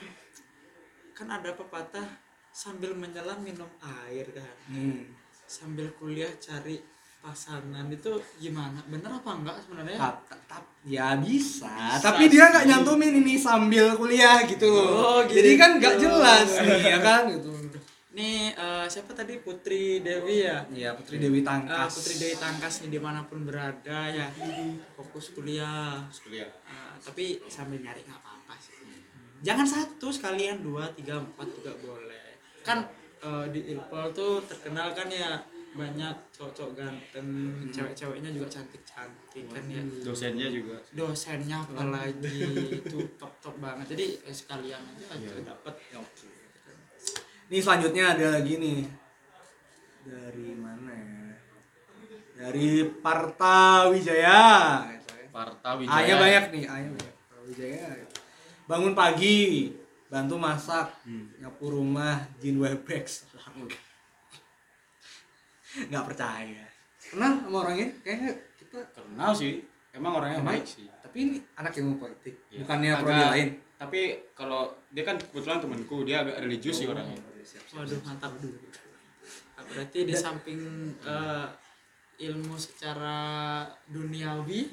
[1.12, 2.08] Kan ada pepatah
[2.56, 4.56] sambil menyelam minum air kan.
[4.72, 5.12] Hmm.
[5.44, 6.80] Sambil kuliah cari
[7.20, 8.80] pasangan itu gimana?
[8.88, 10.00] Bener apa enggak sebenarnya?
[10.00, 10.64] Tap, tap, tap.
[10.88, 14.72] Ya bisa, Bisa tapi dia nggak nyantumin ini sambil kuliah gitu.
[14.72, 16.08] Oh, Jadi kan nggak gitu.
[16.08, 17.52] jelas nih, ya kan gitu.
[18.16, 20.64] Nih eh, siapa tadi Putri Dewi ya?
[20.72, 21.92] Iya, Putri Dewi Ah, Tangkas.
[21.92, 24.32] Putri Dewi Tangkas nih di mana pun berada ya
[24.96, 26.48] fokus kuliah Kuliah.
[26.64, 28.76] Ah, tapi sambil nyari nggak apa-apa sih
[29.40, 32.84] jangan satu sekalian dua tiga empat juga boleh kan
[33.22, 35.38] eh, di Ilpol tuh terkenal kan ya
[35.78, 37.30] banyak cowok-cowok ganteng
[37.70, 40.82] cewek-ceweknya juga cantik-cantik kan ya Dosennya juga.
[40.90, 42.42] dosennya apalagi
[42.82, 45.46] itu top-top banget jadi eh, sekalian aja Iya.
[45.46, 45.74] dapat
[47.48, 48.84] Nih selanjutnya ada lagi nih.
[50.04, 51.32] Dari mana ya?
[52.36, 54.44] Dari Parta Wijaya.
[55.38, 56.16] Parta A-nya Wijaya.
[56.18, 57.14] banyak nih, A-nya banyak.
[57.22, 57.86] Parta Wijaya.
[58.66, 59.70] Bangun pagi,
[60.10, 61.30] bantu masak, Hmm.
[61.38, 63.30] nyapu rumah, jin webex.
[65.90, 66.66] Nggak percaya.
[66.98, 67.88] Kenal sama orangnya?
[68.02, 69.62] Kayaknya kita Kenal sih.
[69.94, 70.54] Emang orangnya Emang?
[70.54, 70.86] baik sih.
[71.00, 72.58] tapi ini anak ilmu politik, Iya.
[72.62, 73.50] bukannya Agak- prodi lain.
[73.78, 74.00] Tapi
[74.36, 74.62] kalau
[74.92, 77.16] dia kan kebetulan temanku, dia agak religius sih orangnya.
[77.72, 78.36] waduh mantap
[79.56, 80.60] Ah, berarti di samping
[81.00, 81.48] eh,
[82.20, 84.68] ilmu secara duniawi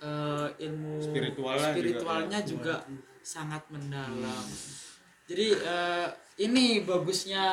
[0.00, 2.46] eh, ilmu Spiritualnya juga, spiritualnya ya.
[2.48, 2.74] juga,
[3.22, 4.46] sangat mendalam
[5.30, 6.08] jadi eh,
[6.40, 7.44] ini bagusnya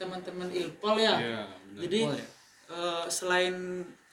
[0.00, 1.80] teman-teman ilpol ya Iya, benar.
[1.84, 2.26] jadi Oh, ya.
[2.72, 3.54] eh, selain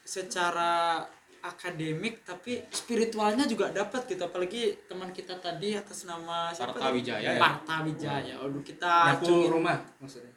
[0.04, 1.02] secara
[1.42, 6.90] akademik tapi spiritualnya juga dapat gitu apalagi teman kita tadi atas nama siapa Parta?
[6.90, 7.42] Wijaya ya?
[7.42, 8.34] Parta Wijaya.
[8.42, 10.34] Aduh kita Nyapu rumah maksudnya.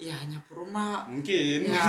[0.00, 1.04] Iya nyapu rumah.
[1.12, 1.68] Mungkin.
[1.68, 1.84] Ya.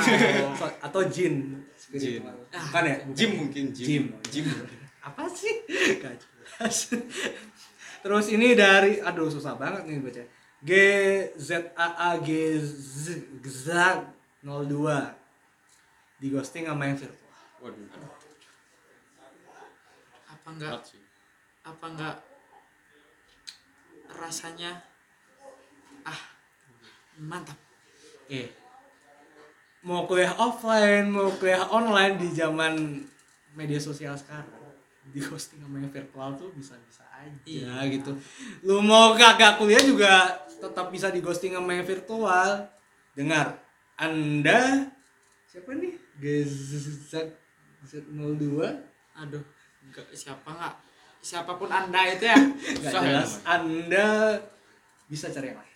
[0.60, 1.64] So- atau jin
[1.96, 2.28] Jin.
[2.52, 2.68] Ah.
[2.68, 2.96] Bukan ya?
[3.16, 3.88] Jim mungkin Jim.
[3.88, 4.04] Jim.
[4.28, 4.46] Jim.
[5.00, 5.64] Apa sih?
[6.04, 6.92] Gak jelas.
[8.04, 10.24] Terus ini dari aduh susah banget nih baca.
[10.62, 10.72] G
[11.40, 13.68] Z A A G Z Z
[14.44, 14.62] 02
[16.22, 17.32] di ghosting sama yang virtual.
[17.64, 17.88] Waduh.
[20.30, 20.74] Apa enggak
[21.62, 22.16] apa enggak
[24.12, 24.84] rasanya
[26.06, 26.22] ah
[27.18, 27.71] mantap.
[28.32, 28.48] Eh,
[29.84, 33.04] mau kuliah offline, mau kuliah online di zaman
[33.52, 34.48] media sosial sekarang
[35.12, 37.92] di ghosting sama yang virtual tuh bisa-bisa aja Iya.
[37.92, 38.16] gitu.
[38.64, 42.72] Lu mau kagak kuliah juga tetap bisa di ghosting sama yang virtual.
[43.12, 43.60] Dengar,
[44.00, 44.88] Anda
[45.44, 46.00] siapa nih?
[46.16, 47.12] GZ
[47.84, 48.64] Z02
[49.20, 49.44] Aduh,
[49.84, 50.76] enggak siapa enggak
[51.20, 52.40] siapa pun Anda itu ya.
[52.80, 53.32] Nggak ya jelas.
[53.44, 54.08] Anda
[55.12, 55.76] bisa cari yang lain.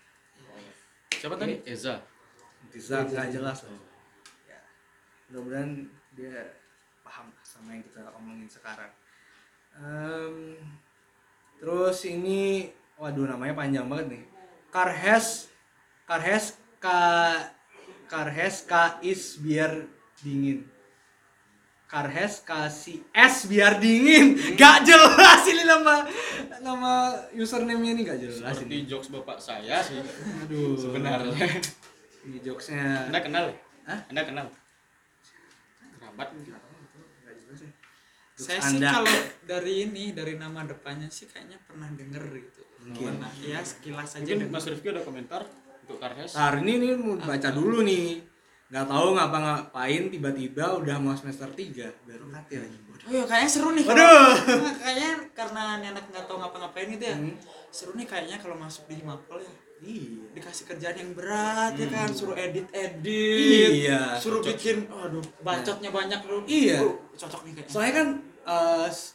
[1.11, 1.59] Siapa tadi?
[1.67, 1.99] Eza.
[2.75, 3.79] Bisa nggak jelas loh.
[4.43, 4.59] Ya,
[5.31, 6.59] mudah-mudahan dia
[6.99, 8.91] paham sama yang kita omongin sekarang.
[9.79, 10.59] Em,
[11.55, 12.67] terus ini,
[12.99, 14.23] waduh namanya panjang banget nih.
[14.67, 15.47] Karhes,
[16.03, 17.31] Karhes Ka
[18.11, 19.87] Karhes K is biar
[20.19, 20.67] dingin.
[21.85, 24.35] Karhes kasih es biar dingin.
[24.59, 26.03] Gak jelas ini nama
[26.59, 28.89] nama username-nya ini gak jelas Seperti ini.
[28.89, 30.01] jokes bapak saya sih
[30.43, 30.75] Aduh.
[30.75, 31.45] sebenarnya.
[32.25, 33.07] Ini jokesnya.
[33.07, 33.45] Anda kenal?
[33.85, 33.99] Hah?
[34.09, 34.47] Anda kenal?
[35.95, 36.53] Kerabat mungkin.
[38.35, 39.15] saya sih Anda- kalau
[39.47, 43.15] dari ini dari nama depannya sih kayaknya pernah denger gitu Mungkin.
[43.15, 44.51] Pernah, ya sekilas aja Mungkin.
[44.51, 45.47] Mas Rifki ada komentar
[45.79, 46.35] untuk Karhes.
[46.35, 48.19] Nah, ini nih mau baca dulu nih.
[48.67, 52.77] Nggak tahu ngapa-ngapain tiba-tiba udah mau semester 3 baru kati lagi.
[53.05, 53.85] Oh iya kayaknya seru nih.
[53.85, 57.15] Kalau- Nah, kayaknya karena ini anak nggak tahu ngapa-ngapain gitu ya.
[57.15, 57.35] Hmm.
[57.71, 59.53] Seru nih kayaknya kalau masuk di Himapol ya.
[59.77, 60.23] Iya.
[60.31, 62.15] Dikasih kerjaan yang berat ya kan, Hmm.
[62.15, 63.71] suruh edit edit.
[63.77, 64.15] Iya.
[64.15, 66.43] Suruh bikin aduh bacotnya banyak lu.
[66.45, 66.79] Iya.
[66.81, 67.71] Oh, cocok nih kayaknya.
[67.71, 68.07] Soalnya kan
[68.45, 69.13] eh, s-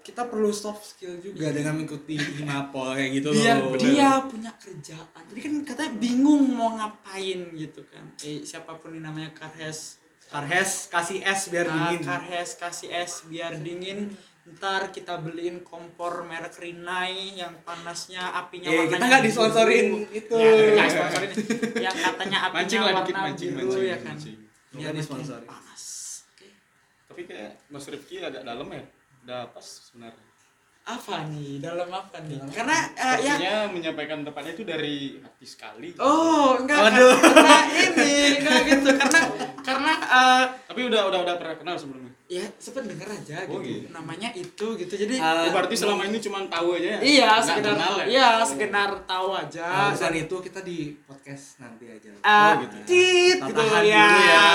[0.00, 3.76] kita perlu soft skill juga dengan mengikuti Himapol kayak gitu biar loh.
[3.76, 5.22] dia punya kerjaan.
[5.28, 8.04] Jadi kan katanya bingung mau ngapain gitu kan.
[8.20, 12.00] Eh siapa pun ini namanya Karhes Karhes kasih es biar Ah, dingin.
[12.02, 14.14] Karhes kasih es biar dingin
[14.52, 20.34] ntar kita beliin kompor merek Rinnai yang panasnya apinya Eh, warnanya kita nggak disponsorin itu.
[20.34, 21.30] ya, nggak disponsorin
[21.78, 24.36] yang katanya apinya Mancing lah warna dikit mancing, biru mancing, ya kan mancing.
[24.70, 25.46] Nggak biar disponsorin.
[25.46, 25.82] panas
[26.30, 26.48] Oke.
[27.06, 28.82] Tapi kayak Mas Rifki agak dalam ya.
[29.20, 30.26] Udah pas sebenarnya.
[30.82, 35.94] Apa nih dalam apa nih karena eh, ya menyampaikan tepatnya itu dari hati sekali.
[35.96, 37.14] oh enggak Waduh.
[37.14, 39.20] karena ini enggak gitu karena
[39.60, 42.10] karena eh, Tapi udah udah udah pernah kenal sebelumnya.
[42.26, 43.90] ya sempet denger aja Oh, gitu gitu.
[43.90, 46.98] namanya itu gitu jadi Ah, Oh, berarti selama ini cuma tahu aja ya?
[47.00, 48.04] iya Nggak sekedar kenal ya?
[48.06, 52.10] iya sekedar tahu aja Nah, urusan itu kita di podcast nanti aja.
[52.20, 52.76] Ah, gitu.
[52.84, 54.06] tit Kita gitu ya.
[54.06, 54.46] dulu ya.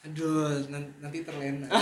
[0.00, 1.68] Aduh, nan- nanti terlena.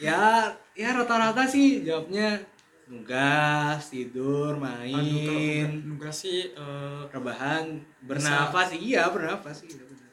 [0.00, 2.42] ya, ya rata-rata sih jawabnya
[2.84, 9.72] nugas, tidur, Aduh, kalau main, nugas- sih eh, rebahan, bernafas, iya bernafas sih.
[9.72, 10.10] iya benar.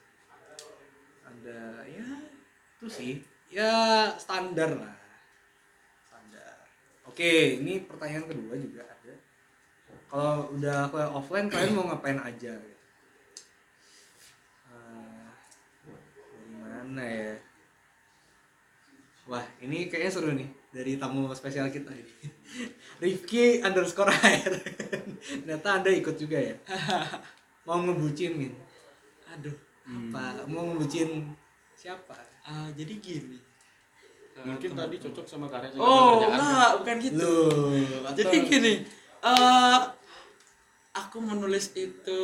[1.27, 2.07] Ada ya
[2.79, 3.13] itu sih,
[3.51, 3.73] ya
[4.15, 4.95] standar lah,
[6.07, 6.55] standar.
[7.03, 9.13] Oke, ini pertanyaan kedua juga ada.
[10.07, 12.51] Kalau udah kuliah offline, kalian mau ngapain aja?
[12.55, 12.77] Gitu?
[14.71, 15.27] Eh,
[16.31, 17.33] dari mana ya?
[19.31, 22.13] Wah, ini kayaknya seru nih dari tamu spesial kita ini.
[23.01, 24.51] Rifki underscore air.
[25.39, 26.55] Ternyata anda ikut juga ya?
[27.65, 28.53] Mau ngebucin Min?
[29.31, 29.55] aduh
[29.87, 30.43] Apa?
[30.43, 31.31] Mau ngebucin
[31.71, 32.11] siapa?
[32.43, 33.39] eh, jadi gini
[34.31, 38.73] Eh, Mungkin teman- tadi cocok sama karya oh enggak bukan gitu Loh, jadi gini
[39.21, 39.79] eh
[40.93, 42.21] aku menulis itu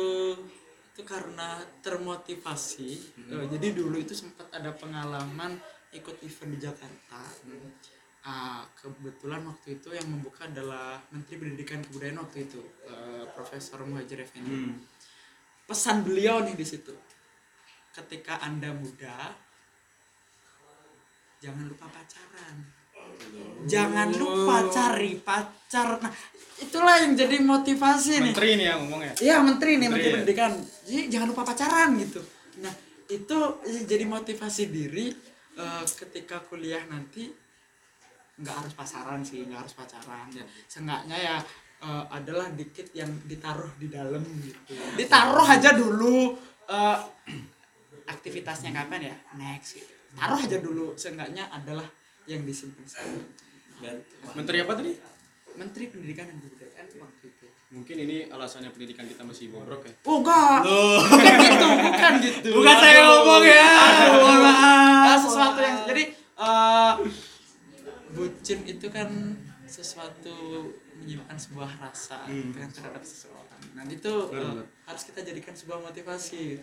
[0.90, 2.90] itu karena termotivasi
[3.24, 5.56] Eh, jadi dulu itu sempat ada pengalaman
[5.92, 7.20] ikut event di Jakarta.
[8.28, 14.20] Ah, kebetulan waktu itu yang membuka adalah Menteri Pendidikan Kebudayaan waktu itu eh, Profesor Muhajir
[14.20, 14.52] Effendi.
[14.52, 14.76] Hmm.
[15.68, 16.96] pesan beliau nih di situ
[17.92, 19.36] ketika anda muda
[21.38, 22.56] jangan lupa pacaran.
[23.66, 26.02] Jangan lupa cari pacar.
[26.02, 26.12] Nah
[26.58, 28.34] itulah yang jadi motivasi nih.
[28.34, 29.12] Menteri nih yang ngomongnya.
[29.22, 30.14] Iya menteri nih Menteri menteri ya?
[30.18, 30.52] pendidikan.
[30.86, 32.20] Jadi jangan lupa pacaran gitu.
[32.62, 32.74] Nah
[33.08, 33.38] itu
[33.86, 35.06] jadi motivasi diri
[35.58, 37.28] eh, ketika kuliah nanti
[38.38, 41.36] nggak harus pacaran sih nggak harus pacaran ya seenggaknya ya
[41.82, 46.38] eh, adalah dikit yang ditaruh di dalam gitu ditaruh aja dulu
[46.70, 46.98] eh,
[48.14, 49.92] aktivitasnya kapan ya next gitu.
[50.14, 51.84] taruh aja dulu seenggaknya adalah
[52.28, 52.84] yang disimpan.
[54.36, 54.92] Menteri apa tadi?
[55.58, 57.37] menteri pendidikan dan kebudayaan waktu itu
[57.68, 59.92] Mungkin ini alasannya pendidikan kita masih bobrok ya.
[60.02, 61.04] oh enggak Loh.
[61.12, 63.68] bukan gitu bukan gitu Bukan saya ngomong ya.
[63.76, 64.12] Aduh.
[64.18, 65.04] Mohon maaf.
[65.04, 66.04] Ah, sesuatu yang jadi
[66.38, 66.92] eh,
[68.10, 69.08] bucin itu kan
[69.64, 70.64] sesuatu
[70.96, 72.50] menyimpan sebuah rasa Hmm.
[72.52, 73.36] kan terhadap seseorang
[73.70, 74.64] nah itu eh, Benar.
[74.86, 76.56] harus kita jadikan sebuah motivasi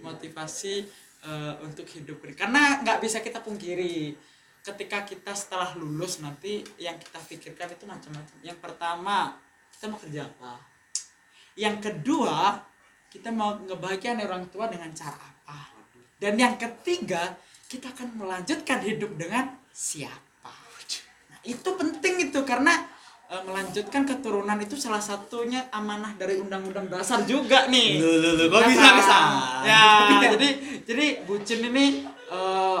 [0.00, 0.74] motivasi
[1.22, 4.14] eh, untuk hidup ini karena nggak bisa kita pungkiri
[4.62, 9.34] ketika kita setelah lulus nanti yang kita pikirkan itu macam-macam yang pertama
[9.82, 10.54] kita mau kerja apa
[11.58, 12.54] yang kedua
[13.10, 15.74] kita mau ngebahagiain orang tua dengan cara apa
[16.22, 17.34] dan yang ketiga
[17.66, 20.54] kita akan melanjutkan hidup dengan siapa
[21.34, 22.78] nah itu penting itu karena
[23.26, 28.46] eh, melanjutkan keturunan itu salah satunya amanah dari undang-undang dasar juga nih Loh, loh, loh,
[28.54, 29.02] kok Ya bisa kan?
[29.02, 29.42] sana?
[29.66, 29.86] ya
[30.38, 30.48] jadi
[30.86, 32.80] jadi bucin ini eh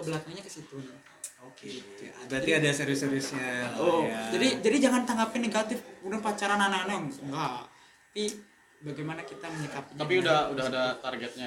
[0.00, 0.96] ke belakangnya ke situ nih.
[1.40, 1.72] Oke,
[2.28, 3.76] berarti ada serius-seriusnya.
[3.80, 4.28] Oh, ya.
[4.32, 7.64] jadi jadi jangan tanggapi negatif udah pacaran aneh-aneh enggak.
[7.68, 8.24] Tapi
[8.84, 10.00] bagaimana kita menyikapinya?
[10.04, 11.46] Tapi udah udah ada targetnya.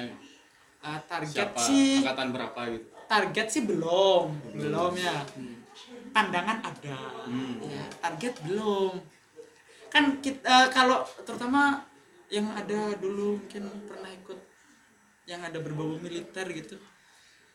[0.84, 2.86] Eh, target Siapa sih angkatan berapa gitu.
[3.06, 4.24] target sih belum,
[4.58, 5.18] belum ya.
[6.10, 6.98] Pandangan ada.
[7.30, 7.58] Hmm.
[7.62, 8.98] Ya, target belum.
[9.94, 11.86] Kan kita kalau terutama
[12.30, 14.38] yang ada dulu mungkin pernah ikut
[15.30, 16.76] yang ada berbau militer gitu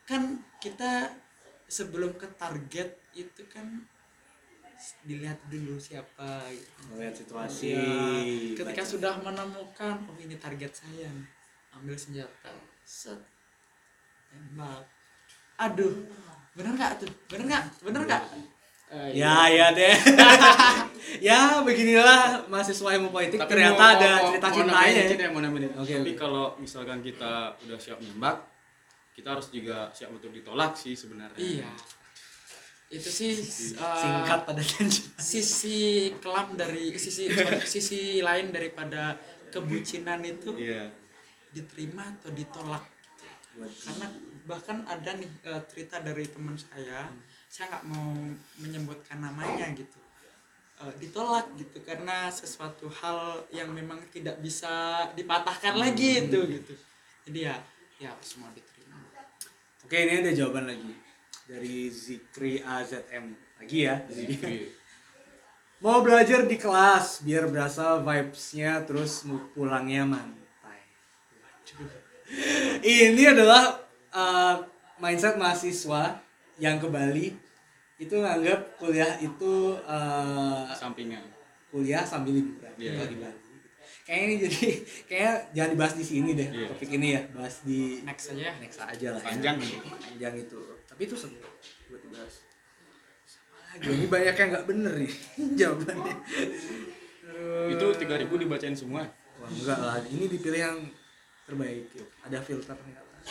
[0.10, 0.22] kan
[0.58, 1.14] kita
[1.70, 3.86] sebelum ke target itu kan
[5.04, 6.80] dilihat dulu siapa gitu.
[6.90, 7.76] Melihat situasi.
[7.76, 7.86] Ya,
[8.56, 8.90] ketika baca.
[8.90, 11.12] sudah menemukan oh ini target saya
[11.72, 12.50] ambil senjata
[12.82, 13.20] set
[14.26, 14.82] tembak
[15.58, 15.94] aduh
[16.56, 18.24] bener nggak tuh bener nggak bener nggak
[18.90, 19.94] Eh, Ya ya deh.
[21.30, 24.74] ya beginilah mahasiswa ilmu politik ternyata mau- ada cerita mau cintanya.
[24.74, 25.04] nambahin ya.
[25.06, 25.72] dikit ya, mau nambahin.
[25.78, 28.42] Oke, Tapi kalau misalkan kita udah siap nembak,
[29.20, 31.36] kita harus juga siap untuk ditolak sih sebenarnya.
[31.38, 31.70] iya
[32.90, 33.38] itu sih
[33.78, 35.06] uh, Singkat pada janji.
[35.22, 35.78] sisi
[36.18, 37.30] kelam dari sisi
[37.70, 39.14] sisi lain daripada
[39.54, 40.90] kebucinan itu Iya.
[41.54, 42.82] diterima atau ditolak
[43.60, 44.08] karena
[44.48, 47.12] bahkan ada nih eh, cerita dari teman saya
[47.52, 48.16] saya nggak mau
[48.58, 50.00] menyebutkan namanya gitu
[50.80, 56.72] Eh, ditolak gitu karena sesuatu hal yang memang tidak bisa dipatahkan lagi itu gitu
[57.28, 57.56] jadi ya
[58.00, 58.79] ya semua diterima
[59.90, 60.94] Oke, ini ada jawaban lagi
[61.50, 63.34] dari Zikri AZM.
[63.58, 63.98] Lagi ya.
[64.06, 64.70] Zikri.
[65.82, 69.26] Mau belajar di kelas biar berasa vibes-nya terus
[69.58, 70.82] pulangnya mantai.
[72.86, 73.82] Ini adalah
[74.14, 74.62] uh,
[75.02, 76.22] mindset mahasiswa
[76.62, 77.34] yang ke Bali
[77.98, 81.26] itu nganggap kuliah itu uh, Sampingan.
[81.74, 83.49] kuliah sambil liburan kalau di Bali.
[84.04, 84.60] Kayaknya ini jadi
[85.10, 86.68] kayak jangan dibahas di sini deh Iya.
[86.70, 89.20] topik ini ya, bahas di next aja ya next aja lah.
[89.20, 89.28] ya.
[89.28, 89.72] Panjang nih.
[89.86, 90.60] Panjang itu.
[90.84, 91.38] Tapi itu seru
[91.88, 92.36] buat dibahas.
[93.70, 95.14] Lagi, ini banyak yang nggak bener nih
[95.60, 96.16] jawabannya.
[97.22, 99.06] Terus- Itu 3000 dibacain semua.
[99.38, 100.78] Wah, enggak lah, ini dipilih yang
[101.46, 102.10] terbaik yuk.
[102.22, 103.22] Ada filternya lah.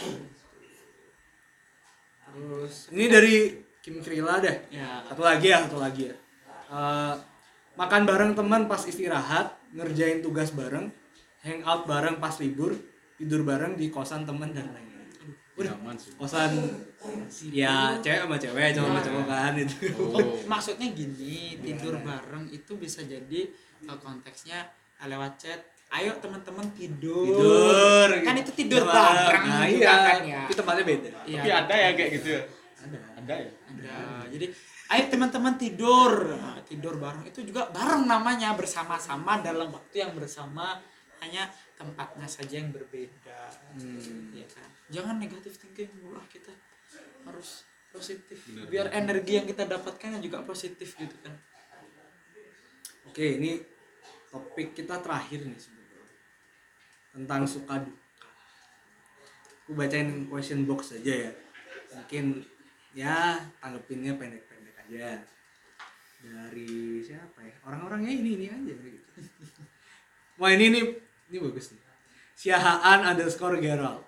[2.24, 3.36] Terus ini dari
[3.80, 4.56] Kim Krila deh.
[4.70, 6.16] ya Satu lagi ya, satu lagi ya.
[6.68, 7.14] Eh,
[7.78, 10.90] makan bareng teman pas istirahat, ngerjain tugas bareng,
[11.40, 12.74] hangout bareng pas libur,
[13.14, 15.06] tidur bareng di kosan teman dan lain-lain.
[15.54, 15.74] Udah,
[16.14, 16.50] kosan
[17.50, 19.76] ya cewek sama cewek, cowok sama cowok kan itu.
[19.96, 23.40] Oh, maksudnya gini tidur bareng itu bisa jadi
[23.82, 25.58] eh, konteksnya eh, lewat chat
[25.88, 28.08] ayo teman-teman tidur Tidur.
[28.22, 29.94] kan itu tidur Sama- bareng Nah, juga iya.
[30.04, 31.08] kan ya Tapi tempatnya beda.
[31.24, 31.40] Iya.
[31.40, 32.42] Tapi ada ya kayak gitu ya?
[32.78, 32.98] Ada.
[33.18, 33.50] Ada ya?
[33.66, 33.96] Ada.
[34.30, 34.46] jadi
[34.88, 40.80] ayo teman-teman tidur Nah, tidur bareng itu juga bareng namanya bersama-sama dalam waktu yang bersama
[41.20, 44.32] hanya tempatnya saja yang berbeda Hmm.
[44.32, 46.50] ya kan jangan negatif thinking lah kita
[47.22, 48.64] harus positif Benar.
[48.66, 51.36] biar energi yang kita dapatkan juga positif gitu kan
[53.08, 53.56] Oke, ini
[54.28, 56.12] topik kita terakhir nih sebetulnya.
[57.10, 58.28] Tentang suka duka.
[59.64, 61.32] Aku bacain question box aja ya.
[61.96, 62.44] Mungkin
[62.92, 64.47] ya tanggepinnya pendek-pendek
[64.88, 65.20] aja.
[66.18, 67.54] Dari siapa ya?
[67.68, 69.08] Orang-orangnya ini ini aja gitu.
[70.40, 70.82] Wah ini nih
[71.28, 71.82] ini bagus nih.
[72.34, 74.02] Siahaan underscore Gerald.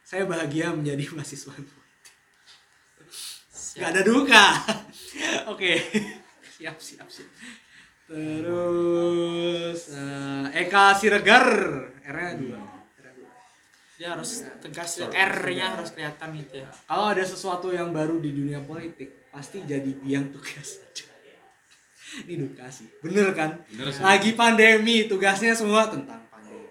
[0.00, 1.52] Saya bahagia menjadi mahasiswa.
[3.76, 4.44] Gak ada duka.
[5.52, 5.76] Oke.
[6.56, 7.28] siap, siap, siap.
[8.08, 11.46] Terus eh, Eka Siregar.
[12.06, 12.75] R-nya dua.
[13.96, 18.30] Dia harus tegas ya R-nya harus kelihatan gitu ya Kalau ada sesuatu yang baru di
[18.36, 20.84] dunia politik, pasti jadi biang tugas
[22.24, 22.88] duka sih.
[23.04, 23.60] Bener kan?
[23.68, 24.00] Bener sih.
[24.00, 26.70] Lagi pandemi, tugasnya semua tentang pandemi.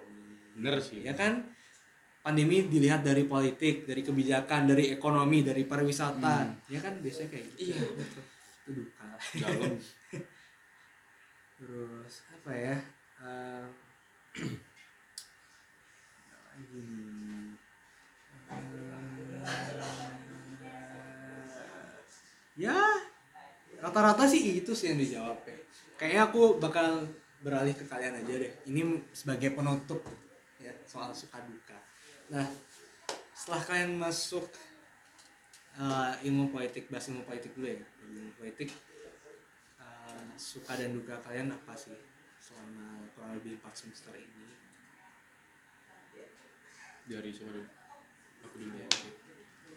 [0.58, 1.06] Bener sih.
[1.06, 1.46] Ya kan?
[2.26, 6.66] Pandemi dilihat dari politik, dari kebijakan, dari ekonomi, dari pariwisata.
[6.74, 7.70] Ya kan biasanya kayak gitu.
[7.70, 9.06] iya betul Itu duka.
[9.38, 9.74] Dalam.
[11.62, 12.76] Terus apa ya?
[13.22, 13.66] Eh,
[22.56, 22.80] ya
[23.84, 25.60] rata-rata sih itu sih yang dijawab ya.
[26.00, 27.08] Kayaknya aku bakal
[27.44, 28.54] beralih ke kalian aja deh.
[28.66, 28.82] Ini
[29.12, 30.02] sebagai penutup
[30.58, 31.78] ya soal suka duka.
[32.32, 32.48] Nah,
[33.36, 34.48] setelah kalian masuk
[35.78, 37.86] eh, ilmu politik, bahas ilmu politik dulu ya.
[38.08, 38.72] Ilmu politik
[39.78, 41.96] eh, suka dan duka kalian apa sih
[42.40, 44.65] selama kurang lebih 4 semester ini?
[47.06, 47.62] Dari dulu?
[48.46, 48.90] Aku dulu ya.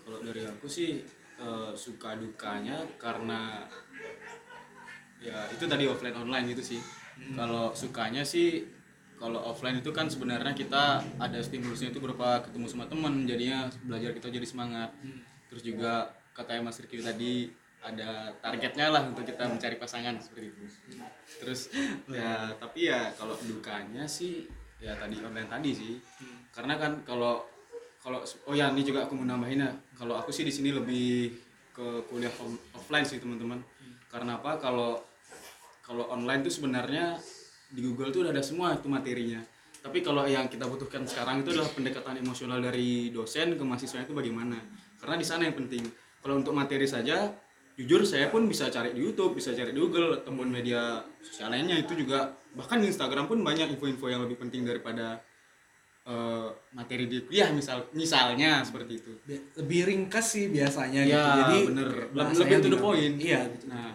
[0.05, 1.05] Kalau dari aku sih
[1.39, 3.68] eh, suka dukanya karena
[5.18, 6.81] ya itu tadi offline online gitu sih.
[7.35, 8.62] Kalau sukanya sih
[9.18, 14.14] kalau offline itu kan sebenarnya kita ada stimulusnya itu berupa ketemu sama teman jadinya belajar
[14.14, 14.95] kita jadi semangat.
[15.51, 17.51] Terus juga kata Mas Riki tadi
[17.83, 20.64] ada targetnya lah untuk kita mencari pasangan seperti itu.
[21.43, 21.74] Terus
[22.07, 24.47] ya tapi ya kalau dukanya sih
[24.79, 25.95] ya tadi online tadi sih
[26.55, 27.44] karena kan kalau
[27.99, 29.70] kalau oh ya ini juga aku mau nambahin ya.
[29.99, 31.34] Kalau aku sih di sini lebih
[31.74, 32.30] ke kuliah
[32.72, 33.59] offline sih teman-teman.
[34.09, 34.57] Karena apa?
[34.62, 35.03] Kalau
[35.82, 37.18] kalau online tuh sebenarnya
[37.68, 39.42] di Google tuh udah ada semua itu materinya.
[39.78, 44.14] Tapi kalau yang kita butuhkan sekarang itu adalah pendekatan emosional dari dosen ke mahasiswa itu
[44.14, 44.59] bagaimana?
[44.99, 45.86] Karena di sana yang penting.
[46.18, 47.30] Kalau untuk materi saja
[47.78, 51.78] jujur saya pun bisa cari di YouTube bisa cari di Google ataupun media sosial lainnya.
[51.78, 55.22] Itu juga bahkan di Instagram pun banyak info-info yang lebih penting daripada
[56.89, 59.12] materi di kuliah misal misalnya seperti itu.
[59.28, 61.12] Bi- lebih ringkas sih biasanya gitu.
[61.12, 61.89] ya Jadi bener.
[62.16, 63.14] Lebih to the point.
[63.20, 63.93] Iya, nah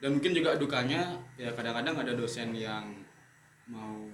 [0.00, 2.86] dan mungkin juga dukanya ya kadang-kadang ada dosen yang
[3.68, 4.08] mau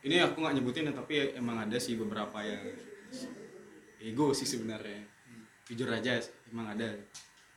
[0.00, 2.64] ini aku nggak nyebutin ya tapi emang ada sih beberapa yang
[4.00, 5.04] ego sih sebenarnya.
[5.68, 6.16] Jujur aja
[6.48, 6.88] emang ada.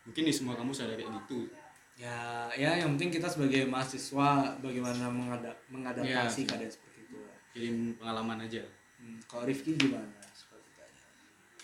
[0.04, 1.48] Mungkin di semua kampus ada kayak gitu.
[1.96, 6.50] Ya, ya yang penting kita sebagai mahasiswa bagaimana mengadap mengadaptasi Iya.
[6.50, 7.18] keadaan seperti itu.
[7.52, 7.68] jadi
[8.00, 8.64] pengalaman aja
[9.02, 10.06] Hmm, kalau Rifki gimana?
[10.06, 10.30] Tanya.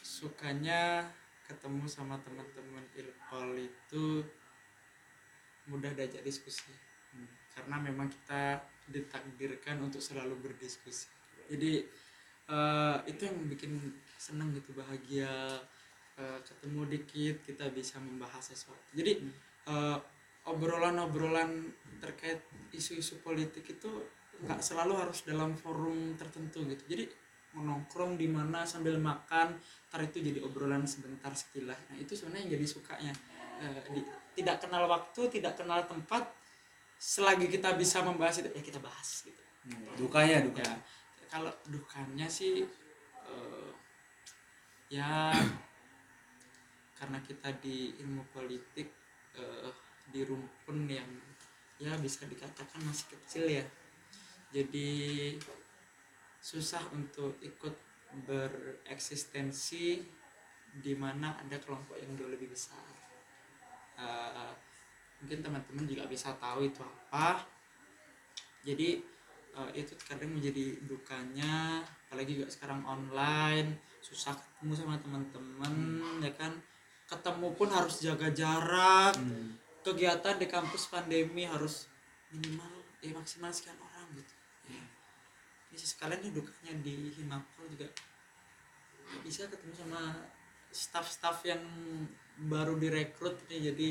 [0.02, 1.06] sukanya
[1.46, 4.26] ketemu sama teman-teman ilpol itu
[5.70, 6.74] mudah diajak diskusi.
[7.54, 8.58] Karena memang kita
[8.90, 11.14] ditakdirkan untuk selalu berdiskusi.
[11.46, 11.86] Jadi
[12.50, 13.78] eh, itu yang bikin
[14.18, 15.62] senang gitu bahagia.
[16.18, 18.82] Eh, ketemu dikit kita bisa membahas sesuatu.
[18.98, 19.22] Jadi
[19.70, 19.98] eh,
[20.50, 21.70] obrolan-obrolan
[22.02, 22.42] terkait
[22.74, 23.92] isu-isu politik itu
[24.42, 26.84] nggak selalu harus dalam forum tertentu gitu.
[26.90, 27.06] Jadi
[27.58, 29.58] nongkrong di mana sambil makan
[29.90, 31.78] ntar itu jadi obrolan sebentar sekilas.
[31.90, 33.14] Nah itu sebenarnya yang jadi sukanya.
[33.58, 36.30] Eh, di- tidak kenal waktu tidak kenal tempat
[36.98, 39.42] selagi kita bisa membahas itu ya kita bahas gitu.
[39.66, 40.62] Hmm, dukanya duka.
[40.62, 42.62] ya kalau dukanya sih
[43.26, 43.72] eh,
[44.94, 45.34] ya
[46.98, 48.90] karena kita di ilmu politik
[49.38, 49.72] eh,
[50.10, 51.10] di rumpun yang
[51.78, 53.66] ya bisa dikatakan masih kecil ya.
[54.54, 55.34] Jadi
[56.42, 57.74] susah untuk ikut
[58.26, 60.02] bereksistensi
[60.78, 62.86] di mana ada kelompok yang jauh lebih besar.
[63.98, 64.54] Eh,
[65.24, 67.42] mungkin teman-teman juga bisa tahu itu apa.
[68.62, 69.02] Jadi
[69.58, 75.74] eh, itu kadang menjadi dukanya apalagi juga sekarang online susah ketemu sama teman-teman
[76.22, 76.54] ya kan?
[77.08, 79.16] Ketemu pun harus jaga jarak.
[79.18, 79.58] Hmm.
[79.88, 81.88] kegiatan di kampus pandemi harus
[82.28, 84.37] minimal eh maksimal sekian orang gitu
[85.72, 85.76] ya.
[85.76, 87.88] Ini sekalian nih dukanya di Himapol juga
[89.24, 90.02] bisa ketemu sama
[90.72, 91.64] staff-staff yang
[92.52, 93.88] baru direkrut nih jadi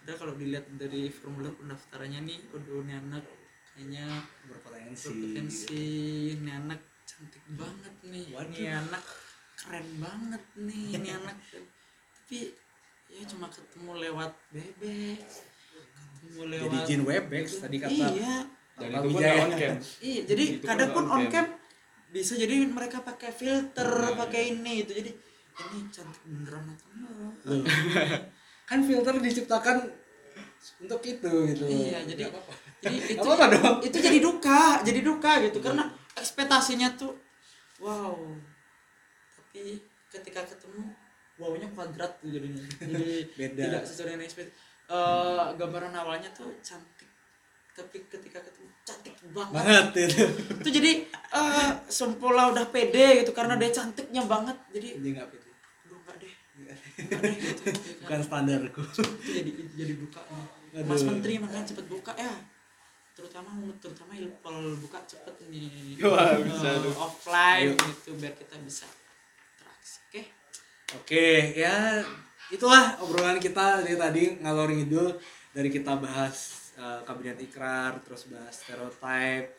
[0.00, 3.24] udah kalau dilihat dari formulir pendaftarannya nih aduh ini anak
[3.76, 4.06] kayaknya
[4.48, 5.06] Berpotensi.
[5.12, 5.84] berpotensi
[6.40, 8.48] ini anak cantik banget nih Waduh.
[8.56, 9.02] ini anak
[9.60, 11.36] keren banget nih ini anak
[12.16, 12.38] tapi
[13.12, 18.36] ya cuma ketemu lewat bebek ketemu Jadi lewat Jin Webex tadi kata iya
[18.80, 19.74] dan itu pun on cam
[20.08, 21.46] iya jadi Itu kadang pun on cam.
[22.10, 25.10] bisa jadi mereka pakai filter Nah, pakai ini itu jadi
[25.60, 27.14] ini cantik beneran atau enggak
[27.44, 27.62] Loh.
[28.64, 29.76] kan filter diciptakan
[30.78, 31.64] untuk itu gitu.
[31.66, 32.52] iya jadi apa-apa.
[32.82, 33.76] jadi itu apa-apa dong.
[33.82, 37.12] itu jadi duka jadi duka gitu karena ekspektasinya tuh
[37.78, 38.16] wow
[39.30, 39.76] tapi
[40.08, 40.88] ketika ketemu
[41.36, 43.60] wownya kuadrat tuh jadinya jadi Beda.
[43.68, 47.06] tidak sesuai dengan ekspektasi Eh, gambaran awalnya tuh cantik
[47.72, 50.24] tapi ketika ketemu cantik banget banget itu.
[50.58, 50.92] itu jadi
[51.30, 55.48] eh sempurna udah pede gitu karena dia cantiknya banget jadi Jadi nggak pede.
[55.84, 56.34] aduh enggak deh
[57.34, 57.62] gitu?
[58.04, 58.82] Bukan standarku.
[58.82, 59.02] itu
[59.32, 60.84] jadi jadi buka nih.
[60.84, 61.08] Mas Aduh.
[61.10, 62.30] Menteri makanya cepet buka ya
[63.10, 66.94] terutama terutama ilpol buka cepet nih Wah, bisa tuh.
[66.96, 67.72] offline Ayo.
[67.76, 68.86] gitu biar kita bisa
[69.50, 70.22] interaksi oke
[70.90, 72.02] Oke, ya
[72.50, 75.14] itulah obrolan kita dari tadi ngalor ngidul
[75.50, 79.52] dari kita bahas eh, kabinet ikrar, terus bahas stereotype,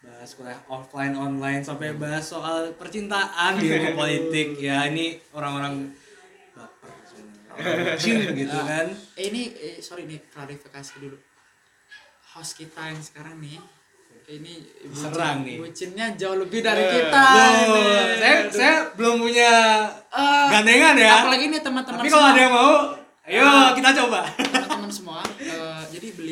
[0.00, 4.58] bahas kuliah offline online sampai bahas soal percintaan di ilmu politik.
[4.60, 5.94] Ya ini orang-orang
[6.52, 7.94] baper sebenarnya.
[7.94, 8.86] Bucin gitu kan.
[9.14, 11.16] eh, ini eh, sorry nih klarifikasi dulu
[12.28, 13.62] host kita yang sekarang nih
[14.26, 15.56] ini bucin- Serang nih.
[15.58, 17.84] bucinnya jauh lebih dari Eh, kita Loh, ini.
[18.16, 19.52] saya saya belum punya
[20.10, 21.12] Eh, gandengan ya.
[21.20, 22.72] apalagi nih teman-teman Tapi kalau ada yang mau,
[23.22, 23.70] ayo Ah.
[23.72, 24.20] kita coba.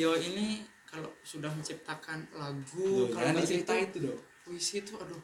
[0.03, 4.19] Beliau ini kalau sudah menciptakan lagu Loh, kalau diceritain itu itu dong.
[4.43, 5.23] puisi itu aduh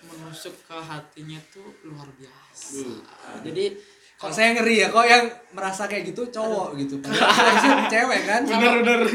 [0.00, 2.98] menusuk ke hatinya tuh luar biasa Duh.
[3.46, 3.78] jadi
[4.18, 5.22] Kok saya ngeri ya, kok yang
[5.54, 6.98] merasa kayak gitu cowok gitu.
[6.98, 8.42] Padahal cewek kan.
[8.42, 9.06] bener-bener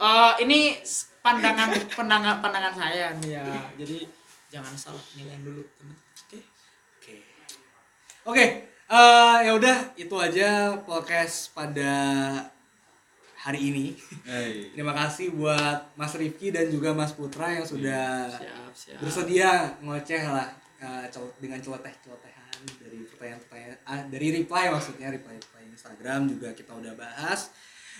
[0.00, 3.44] eh, ini s- pandangan pandangan pandangan saya nih ya
[3.76, 4.08] jadi
[4.48, 6.38] jangan salah nilai dulu teman oke
[6.96, 7.14] Oke.
[8.24, 8.44] Oke,
[8.88, 11.92] eh, ya udah itu aja podcast pada
[13.42, 13.86] hari ini.
[14.22, 14.66] Hey.
[14.78, 20.22] Terima kasih buat Mas Rifki dan juga Mas Putra yang sudah siap siap bersedia ngoceh
[20.30, 21.06] lah eh,
[21.42, 27.50] dengan celoteh-celotehan dari pertanyaan-pertanyaan ah, dari reply maksudnya reply reply Instagram juga kita udah bahas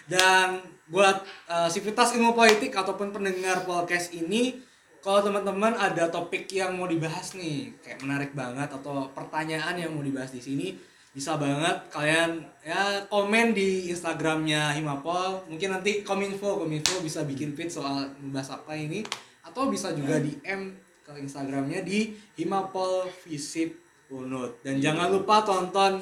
[0.07, 4.62] dan buat eh, sivitas ilmu politik ataupun pendengar podcast ini
[5.03, 9.99] kalau teman-teman ada topik yang mau dibahas nih, kayak menarik banget atau pertanyaan yang mau
[9.99, 10.78] dibahas di sini,
[11.12, 15.44] bisa banget kalian ya komen di Instagramnya Himapol.
[15.48, 19.04] Mungkin nanti kominfo kominfo bisa bikin feed soal membahas apa ini,
[19.44, 20.72] atau bisa juga DM
[21.04, 23.76] ke Instagramnya di Himapol Visip
[24.08, 24.64] Unut.
[24.64, 26.00] Dan jangan lupa tonton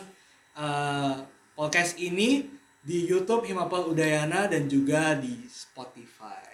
[0.55, 1.15] eh,
[1.59, 2.47] podcast ini
[2.81, 6.49] di YouTube Himapol Udayana dan juga di Spotify.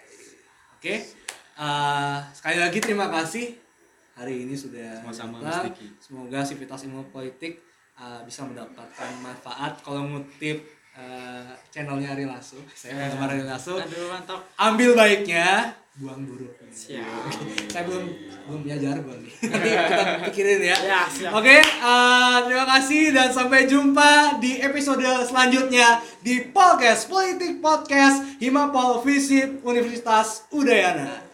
[0.77, 1.17] Oke,
[1.57, 3.57] Eh, sekali lagi terima kasih
[4.13, 5.41] hari ini sudah Sama-sama.
[5.97, 7.65] Semoga Sivitas Ilmu Politik
[7.97, 9.81] eh, bisa mendapatkan manfaat.
[9.81, 10.57] Kalau ngutip
[10.95, 16.69] eh, channelnya Ari Lasso, saya penggemar Ari Lasso, aduh mantap ambil baiknya, buang buruknya.
[16.69, 17.29] siap
[17.73, 18.05] Saya belum
[18.47, 19.33] belum punya jargon nih.
[19.49, 20.77] Nanti kita pikirin ya.
[20.77, 27.59] ya siap Oke, eh, terima kasih dan sampai jumpa di episode selanjutnya di podcast Politik
[27.59, 31.26] Podcast Himapol Visip Universitas Udayana.